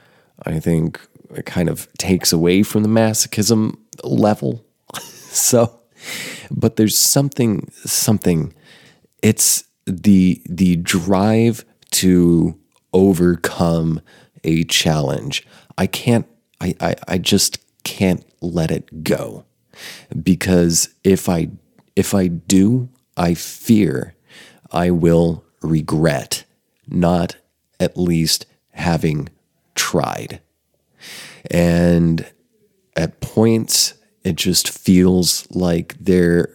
I 0.43 0.59
think, 0.59 0.99
kind 1.45 1.69
of 1.69 1.91
takes 1.93 2.31
away 2.31 2.63
from 2.63 2.83
the 2.83 2.89
masochism 2.89 3.77
level. 4.03 4.65
so, 4.99 5.79
but 6.51 6.75
there's 6.75 6.97
something, 6.97 7.69
something, 7.71 8.53
it's 9.21 9.63
the, 9.85 10.41
the 10.45 10.75
drive 10.77 11.65
to 11.91 12.57
overcome 12.93 14.01
a 14.43 14.63
challenge. 14.65 15.45
I 15.77 15.87
can't 15.87 16.27
I, 16.61 16.75
I, 16.79 16.95
I 17.07 17.17
just 17.17 17.59
can't 17.83 18.25
let 18.41 18.71
it 18.71 19.03
go 19.03 19.45
because 20.21 20.89
if 21.03 21.29
I 21.29 21.49
if 21.95 22.13
I 22.13 22.27
do, 22.27 22.89
I 23.17 23.33
fear 23.33 24.15
I 24.71 24.91
will 24.91 25.43
regret 25.61 26.45
not 26.87 27.35
at 27.79 27.97
least 27.97 28.45
having 28.71 29.29
tried. 29.75 30.41
And 31.49 32.25
at 32.95 33.21
points 33.21 33.93
it 34.23 34.35
just 34.35 34.69
feels 34.69 35.49
like 35.51 35.95
there 35.99 36.49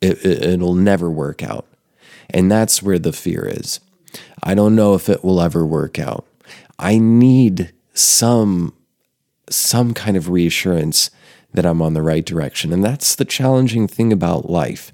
it, 0.00 0.24
it, 0.24 0.42
it'll 0.44 0.74
never 0.74 1.10
work 1.10 1.42
out. 1.42 1.66
And 2.30 2.50
that's 2.50 2.82
where 2.82 2.98
the 2.98 3.12
fear 3.12 3.46
is. 3.46 3.80
I 4.42 4.54
don't 4.54 4.76
know 4.76 4.94
if 4.94 5.08
it 5.08 5.24
will 5.24 5.40
ever 5.40 5.64
work 5.66 5.98
out. 5.98 6.26
I 6.78 6.98
need 6.98 7.72
some 7.94 8.74
some 9.50 9.94
kind 9.94 10.16
of 10.16 10.28
reassurance 10.28 11.10
that 11.54 11.64
I'm 11.64 11.80
on 11.80 11.94
the 11.94 12.02
right 12.02 12.24
direction. 12.24 12.72
And 12.72 12.84
that's 12.84 13.14
the 13.14 13.24
challenging 13.24 13.88
thing 13.88 14.12
about 14.12 14.50
life 14.50 14.92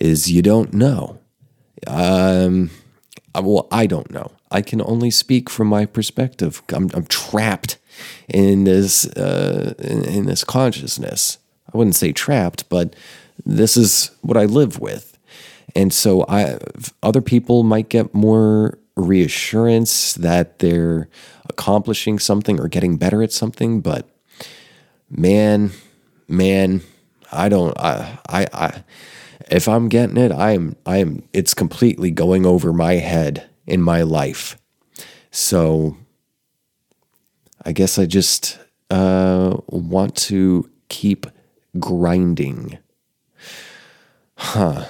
is 0.00 0.30
you 0.30 0.42
don't 0.42 0.72
know. 0.72 1.18
Um, 1.86 2.70
well, 3.34 3.68
I 3.70 3.86
don't 3.86 4.10
know. 4.10 4.32
I 4.50 4.62
can 4.62 4.80
only 4.82 5.10
speak 5.10 5.50
from 5.50 5.68
my 5.68 5.86
perspective. 5.86 6.62
I'm, 6.72 6.90
I'm 6.94 7.06
trapped 7.06 7.78
in 8.28 8.64
this 8.64 9.06
uh, 9.16 9.74
in, 9.78 10.04
in 10.04 10.26
this 10.26 10.44
consciousness. 10.44 11.38
I 11.72 11.76
wouldn't 11.76 11.96
say 11.96 12.12
trapped, 12.12 12.68
but 12.68 12.94
this 13.44 13.76
is 13.76 14.10
what 14.22 14.36
I 14.36 14.44
live 14.44 14.78
with. 14.78 15.18
And 15.74 15.92
so 15.92 16.24
I 16.28 16.58
other 17.02 17.20
people 17.20 17.62
might 17.62 17.88
get 17.88 18.14
more 18.14 18.78
reassurance 18.96 20.14
that 20.14 20.60
they're 20.60 21.08
accomplishing 21.48 22.18
something 22.18 22.60
or 22.60 22.68
getting 22.68 22.96
better 22.96 23.22
at 23.22 23.32
something, 23.32 23.80
but 23.80 24.08
man, 25.10 25.70
man, 26.28 26.82
I 27.32 27.48
don't 27.48 27.78
I 27.78 28.18
I, 28.28 28.46
I 28.52 28.84
if 29.50 29.68
I'm 29.68 29.88
getting 29.88 30.16
it, 30.16 30.32
I 30.32 30.52
am 30.52 30.76
I 30.84 30.98
am 30.98 31.22
it's 31.32 31.54
completely 31.54 32.10
going 32.10 32.46
over 32.46 32.72
my 32.72 32.94
head 32.94 33.48
in 33.66 33.82
my 33.82 34.02
life. 34.02 34.58
So 35.30 35.96
I 37.64 37.72
guess 37.72 37.98
I 37.98 38.06
just 38.06 38.58
uh, 38.90 39.56
want 39.68 40.16
to 40.16 40.70
keep 40.88 41.26
grinding. 41.78 42.78
Huh. 44.36 44.86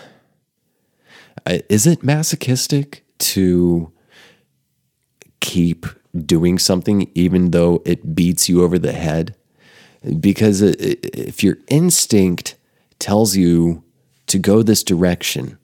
Is 1.69 1.87
it 1.87 2.03
masochistic 2.03 3.05
to 3.19 3.93
keep 5.41 5.87
doing 6.25 6.59
something 6.59 7.11
even 7.15 7.51
though 7.51 7.83
it 7.85 8.15
beats 8.15 8.49
you 8.49 8.63
over 8.63 8.79
the 8.79 8.93
head? 8.93 9.35
Because 10.21 10.63
uh, 10.63 10.75
if 10.79 11.43
your 11.43 11.59
instinct 11.69 12.57
tells 12.99 13.37
you 13.37 13.83
to 14.27 14.39
go 14.39 14.63
this 14.63 14.83
direction, 14.83 15.59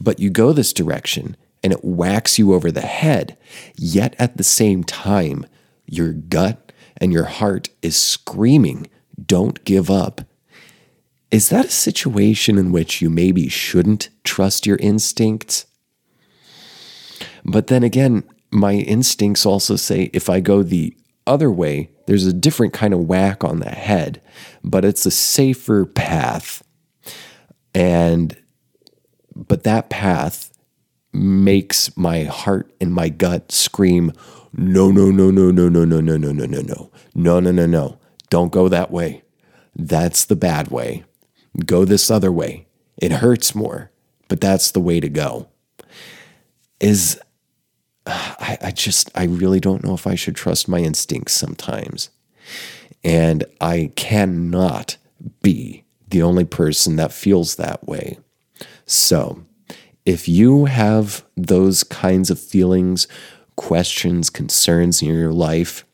but 0.00 0.20
you 0.20 0.30
go 0.30 0.52
this 0.52 0.72
direction 0.72 1.36
and 1.62 1.72
it 1.72 1.84
whacks 1.84 2.38
you 2.38 2.54
over 2.54 2.70
the 2.70 2.82
head, 2.82 3.36
yet 3.76 4.14
at 4.18 4.36
the 4.36 4.44
same 4.44 4.84
time, 4.84 5.46
your 5.86 6.12
gut 6.12 6.72
and 6.96 7.12
your 7.12 7.24
heart 7.24 7.68
is 7.82 7.96
screaming, 7.96 8.88
don't 9.26 9.64
give 9.64 9.90
up. 9.90 10.22
Is 11.30 11.48
that 11.48 11.66
a 11.66 11.70
situation 11.70 12.58
in 12.58 12.70
which 12.70 13.02
you 13.02 13.10
maybe 13.10 13.48
shouldn't 13.48 14.08
trust 14.22 14.66
your 14.66 14.76
instincts? 14.76 15.66
But 17.44 17.66
then 17.66 17.82
again, 17.82 18.24
my 18.54 18.74
instincts 18.74 19.44
also 19.44 19.76
say 19.76 20.10
if 20.12 20.30
I 20.30 20.40
go 20.40 20.62
the 20.62 20.96
other 21.26 21.50
way, 21.50 21.90
there's 22.06 22.26
a 22.26 22.32
different 22.32 22.72
kind 22.72 22.94
of 22.94 23.00
whack 23.00 23.44
on 23.44 23.60
the 23.60 23.70
head, 23.70 24.20
but 24.62 24.84
it's 24.84 25.06
a 25.06 25.10
safer 25.10 25.84
path. 25.84 26.62
And, 27.74 28.36
but 29.34 29.64
that 29.64 29.90
path 29.90 30.50
makes 31.12 31.96
my 31.96 32.24
heart 32.24 32.72
and 32.80 32.94
my 32.94 33.08
gut 33.08 33.50
scream, 33.50 34.12
no, 34.52 34.90
no, 34.90 35.10
no, 35.10 35.30
no, 35.30 35.50
no, 35.50 35.68
no, 35.68 35.84
no, 35.84 36.00
no, 36.00 36.16
no, 36.16 36.32
no, 36.32 36.46
no, 36.46 36.60
no, 36.60 36.90
no, 37.14 37.40
no, 37.40 37.50
no, 37.50 37.66
no. 37.66 37.98
Don't 38.30 38.52
go 38.52 38.68
that 38.68 38.90
way. 38.90 39.22
That's 39.74 40.24
the 40.24 40.36
bad 40.36 40.68
way 40.68 41.04
go 41.64 41.84
this 41.84 42.10
other 42.10 42.32
way. 42.32 42.66
It 42.96 43.12
hurts 43.12 43.54
more, 43.54 43.90
but 44.28 44.40
that's 44.40 44.70
the 44.70 44.80
way 44.80 45.00
to 45.00 45.08
go. 45.08 45.48
Is 46.80 47.20
I, 48.06 48.58
I 48.62 48.70
just, 48.70 49.10
I 49.14 49.24
really 49.24 49.60
don't 49.60 49.84
know 49.84 49.94
if 49.94 50.06
I 50.06 50.14
should 50.14 50.36
trust 50.36 50.68
my 50.68 50.78
instincts 50.80 51.32
sometimes. 51.32 52.10
And 53.02 53.44
I 53.60 53.92
cannot 53.96 54.96
be 55.42 55.84
the 56.08 56.22
only 56.22 56.44
person 56.44 56.96
that 56.96 57.12
feels 57.12 57.56
that 57.56 57.86
way. 57.86 58.18
So, 58.86 59.44
if 60.04 60.28
you 60.28 60.66
have 60.66 61.24
those 61.36 61.82
kinds 61.82 62.30
of 62.30 62.38
feelings, 62.38 63.08
questions, 63.56 64.28
concerns 64.28 65.00
in 65.00 65.08
your 65.08 65.32
life, 65.32 65.84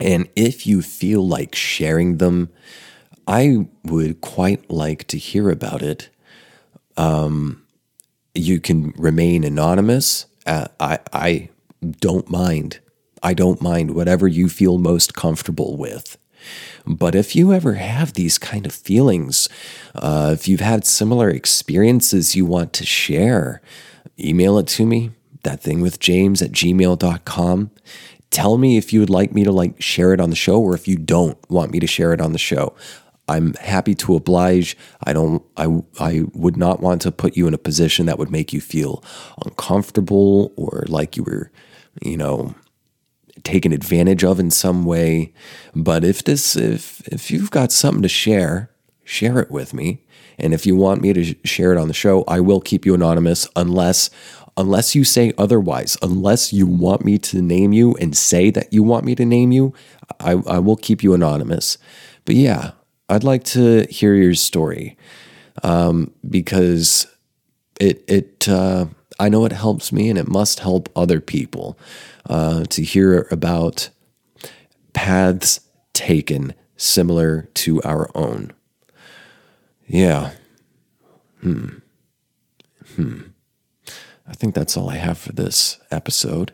and 0.00 0.28
if 0.36 0.66
you 0.66 0.80
feel 0.82 1.26
like 1.26 1.54
sharing 1.54 2.18
them, 2.18 2.50
I 3.26 3.68
would 3.84 4.20
quite 4.20 4.70
like 4.70 5.06
to 5.08 5.18
hear 5.18 5.50
about 5.50 5.82
it. 5.82 6.08
Um, 6.96 7.64
you 8.34 8.60
can 8.60 8.92
remain 8.96 9.44
anonymous. 9.44 10.26
Uh, 10.46 10.68
I, 10.80 10.98
I 11.12 11.48
don't 12.00 12.28
mind. 12.30 12.80
I 13.22 13.34
don't 13.34 13.62
mind 13.62 13.94
whatever 13.94 14.26
you 14.26 14.48
feel 14.48 14.78
most 14.78 15.14
comfortable 15.14 15.76
with. 15.76 16.18
But 16.84 17.14
if 17.14 17.36
you 17.36 17.52
ever 17.52 17.74
have 17.74 18.14
these 18.14 18.38
kind 18.38 18.66
of 18.66 18.72
feelings, 18.72 19.48
uh, 19.94 20.30
if 20.32 20.48
you've 20.48 20.60
had 20.60 20.84
similar 20.84 21.30
experiences 21.30 22.34
you 22.34 22.44
want 22.44 22.72
to 22.74 22.84
share, 22.84 23.62
email 24.18 24.58
it 24.58 24.66
to 24.68 24.86
me, 24.86 25.12
that 25.44 25.60
thing 25.60 25.80
with 25.80 26.00
James 26.00 26.42
at 26.42 26.52
gmail.com. 26.52 27.70
Tell 28.30 28.56
me 28.56 28.76
if 28.78 28.92
you 28.92 29.00
would 29.00 29.10
like 29.10 29.32
me 29.32 29.44
to 29.44 29.52
like 29.52 29.80
share 29.80 30.12
it 30.14 30.20
on 30.20 30.30
the 30.30 30.36
show 30.36 30.60
or 30.60 30.74
if 30.74 30.88
you 30.88 30.96
don't 30.96 31.38
want 31.50 31.70
me 31.70 31.78
to 31.80 31.86
share 31.86 32.12
it 32.12 32.20
on 32.20 32.32
the 32.32 32.38
show. 32.38 32.74
I'm 33.28 33.54
happy 33.54 33.94
to 33.96 34.16
oblige. 34.16 34.76
I 35.04 35.12
don't 35.12 35.42
I 35.56 35.82
I 36.00 36.24
would 36.32 36.56
not 36.56 36.80
want 36.80 37.02
to 37.02 37.12
put 37.12 37.36
you 37.36 37.46
in 37.46 37.54
a 37.54 37.58
position 37.58 38.06
that 38.06 38.18
would 38.18 38.30
make 38.30 38.52
you 38.52 38.60
feel 38.60 39.02
uncomfortable 39.44 40.52
or 40.56 40.84
like 40.88 41.16
you 41.16 41.22
were, 41.22 41.50
you 42.02 42.16
know, 42.16 42.54
taken 43.44 43.72
advantage 43.72 44.24
of 44.24 44.40
in 44.40 44.50
some 44.50 44.84
way. 44.84 45.32
But 45.74 46.04
if 46.04 46.24
this 46.24 46.56
if 46.56 47.00
if 47.08 47.30
you've 47.30 47.50
got 47.50 47.72
something 47.72 48.02
to 48.02 48.08
share, 48.08 48.70
share 49.04 49.38
it 49.38 49.50
with 49.50 49.72
me. 49.72 50.04
And 50.38 50.52
if 50.52 50.66
you 50.66 50.74
want 50.74 51.02
me 51.02 51.12
to 51.12 51.34
share 51.44 51.72
it 51.72 51.78
on 51.78 51.88
the 51.88 51.94
show, 51.94 52.24
I 52.26 52.40
will 52.40 52.60
keep 52.60 52.84
you 52.84 52.94
anonymous 52.94 53.48
unless 53.54 54.10
unless 54.56 54.94
you 54.94 55.04
say 55.04 55.32
otherwise, 55.38 55.96
unless 56.02 56.52
you 56.52 56.66
want 56.66 57.04
me 57.04 57.18
to 57.18 57.40
name 57.40 57.72
you 57.72 57.94
and 57.94 58.16
say 58.16 58.50
that 58.50 58.72
you 58.72 58.82
want 58.82 59.04
me 59.04 59.14
to 59.14 59.24
name 59.24 59.52
you, 59.52 59.72
I, 60.20 60.32
I 60.32 60.58
will 60.58 60.76
keep 60.76 61.02
you 61.02 61.14
anonymous. 61.14 61.78
But 62.24 62.34
yeah, 62.34 62.72
I'd 63.12 63.24
like 63.24 63.44
to 63.44 63.86
hear 63.90 64.14
your 64.14 64.34
story 64.34 64.96
um, 65.62 66.12
because 66.28 67.06
it 67.78 68.02
it 68.08 68.48
uh, 68.48 68.86
I 69.20 69.28
know 69.28 69.44
it 69.44 69.52
helps 69.52 69.92
me 69.92 70.08
and 70.08 70.18
it 70.18 70.28
must 70.28 70.60
help 70.60 70.88
other 70.96 71.20
people 71.20 71.78
uh, 72.24 72.64
to 72.64 72.82
hear 72.82 73.28
about 73.30 73.90
paths 74.94 75.60
taken 75.92 76.54
similar 76.78 77.50
to 77.54 77.82
our 77.82 78.10
own. 78.14 78.52
Yeah. 79.86 80.30
Hmm. 81.42 81.68
Hmm. 82.96 83.20
I 84.26 84.32
think 84.32 84.54
that's 84.54 84.76
all 84.76 84.88
I 84.88 84.96
have 84.96 85.18
for 85.18 85.32
this 85.32 85.78
episode. 85.90 86.52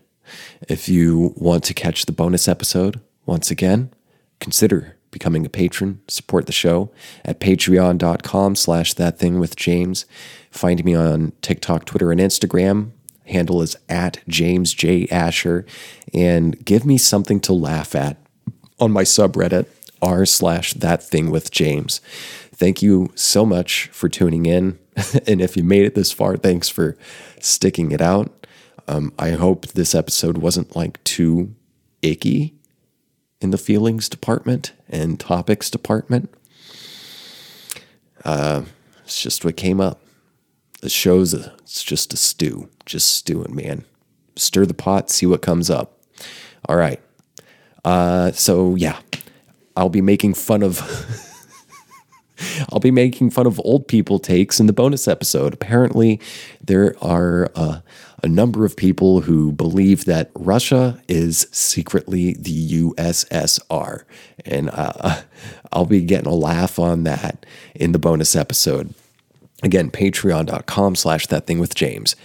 If 0.68 0.88
you 0.88 1.34
want 1.36 1.62
to 1.64 1.74
catch 1.74 2.06
the 2.06 2.12
bonus 2.12 2.48
episode, 2.48 3.00
once 3.26 3.50
again, 3.52 3.92
consider 4.40 4.97
becoming 5.10 5.46
a 5.46 5.48
patron, 5.48 6.00
support 6.08 6.46
the 6.46 6.52
show 6.52 6.90
at 7.24 7.40
patreon.com 7.40 8.54
slash 8.56 8.94
that 8.94 9.18
thing 9.18 9.38
with 9.38 9.56
James. 9.56 10.06
Find 10.50 10.84
me 10.84 10.94
on 10.94 11.32
TikTok, 11.42 11.84
Twitter, 11.84 12.12
and 12.12 12.20
Instagram. 12.20 12.90
Handle 13.26 13.62
is 13.62 13.76
at 13.88 14.20
James 14.28 14.72
J. 14.72 15.06
Asher. 15.08 15.66
And 16.14 16.64
give 16.64 16.84
me 16.84 16.98
something 16.98 17.40
to 17.40 17.52
laugh 17.52 17.94
at 17.94 18.16
on 18.80 18.92
my 18.92 19.02
subreddit, 19.02 19.66
r 20.00 20.24
slash 20.24 20.72
that 20.74 21.02
thing 21.02 21.30
with 21.30 21.50
James. 21.50 22.00
Thank 22.54 22.82
you 22.82 23.10
so 23.14 23.44
much 23.44 23.88
for 23.88 24.08
tuning 24.08 24.46
in. 24.46 24.78
and 25.26 25.40
if 25.40 25.56
you 25.56 25.62
made 25.62 25.84
it 25.84 25.94
this 25.94 26.10
far, 26.10 26.36
thanks 26.36 26.68
for 26.68 26.96
sticking 27.40 27.92
it 27.92 28.00
out. 28.00 28.46
Um, 28.88 29.12
I 29.18 29.30
hope 29.32 29.66
this 29.68 29.94
episode 29.94 30.38
wasn't 30.38 30.74
like 30.74 31.02
too 31.04 31.54
icky 32.02 32.57
in 33.40 33.50
the 33.50 33.58
feelings 33.58 34.08
department 34.08 34.72
and 34.88 35.18
topics 35.20 35.70
department. 35.70 36.32
Uh, 38.24 38.62
it's 39.04 39.22
just 39.22 39.44
what 39.44 39.56
came 39.56 39.80
up. 39.80 40.00
The 40.80 40.88
show's 40.88 41.34
a, 41.34 41.54
it's 41.60 41.82
just 41.82 42.12
a 42.12 42.16
stew, 42.16 42.68
just 42.86 43.12
stewing, 43.12 43.54
man. 43.54 43.84
Stir 44.36 44.66
the 44.66 44.74
pot, 44.74 45.10
see 45.10 45.26
what 45.26 45.42
comes 45.42 45.70
up. 45.70 45.98
All 46.68 46.76
right. 46.76 47.00
Uh, 47.84 48.32
so 48.32 48.74
yeah, 48.74 48.98
I'll 49.76 49.88
be 49.88 50.00
making 50.00 50.34
fun 50.34 50.62
of. 50.62 50.80
I'll 52.70 52.78
be 52.78 52.92
making 52.92 53.30
fun 53.30 53.48
of 53.48 53.60
old 53.64 53.88
people 53.88 54.20
takes 54.20 54.60
in 54.60 54.66
the 54.66 54.72
bonus 54.72 55.08
episode. 55.08 55.52
Apparently, 55.52 56.20
there 56.64 56.94
are 57.02 57.50
uh, 57.56 57.80
a 58.22 58.28
number 58.28 58.64
of 58.64 58.76
people 58.76 59.20
who 59.22 59.52
believe 59.52 60.04
that 60.04 60.30
Russia 60.34 61.00
is 61.08 61.46
secretly 61.52 62.34
the 62.34 62.82
USSR. 62.82 64.04
And 64.44 64.70
uh, 64.70 65.22
I'll 65.72 65.86
be 65.86 66.02
getting 66.02 66.30
a 66.30 66.34
laugh 66.34 66.78
on 66.78 67.04
that 67.04 67.46
in 67.74 67.92
the 67.92 67.98
bonus 67.98 68.34
episode. 68.34 68.94
Again, 69.62 69.90
patreon.com 69.90 70.96
slash 70.96 71.26
that 71.28 71.46
thing 71.46 71.58
with 71.58 71.74
James. 71.74 72.16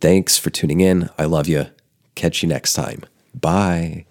Thanks 0.00 0.36
for 0.36 0.50
tuning 0.50 0.80
in. 0.80 1.10
I 1.18 1.24
love 1.24 1.46
you. 1.46 1.66
Catch 2.14 2.42
you 2.42 2.48
next 2.48 2.74
time. 2.74 3.02
Bye. 3.34 4.04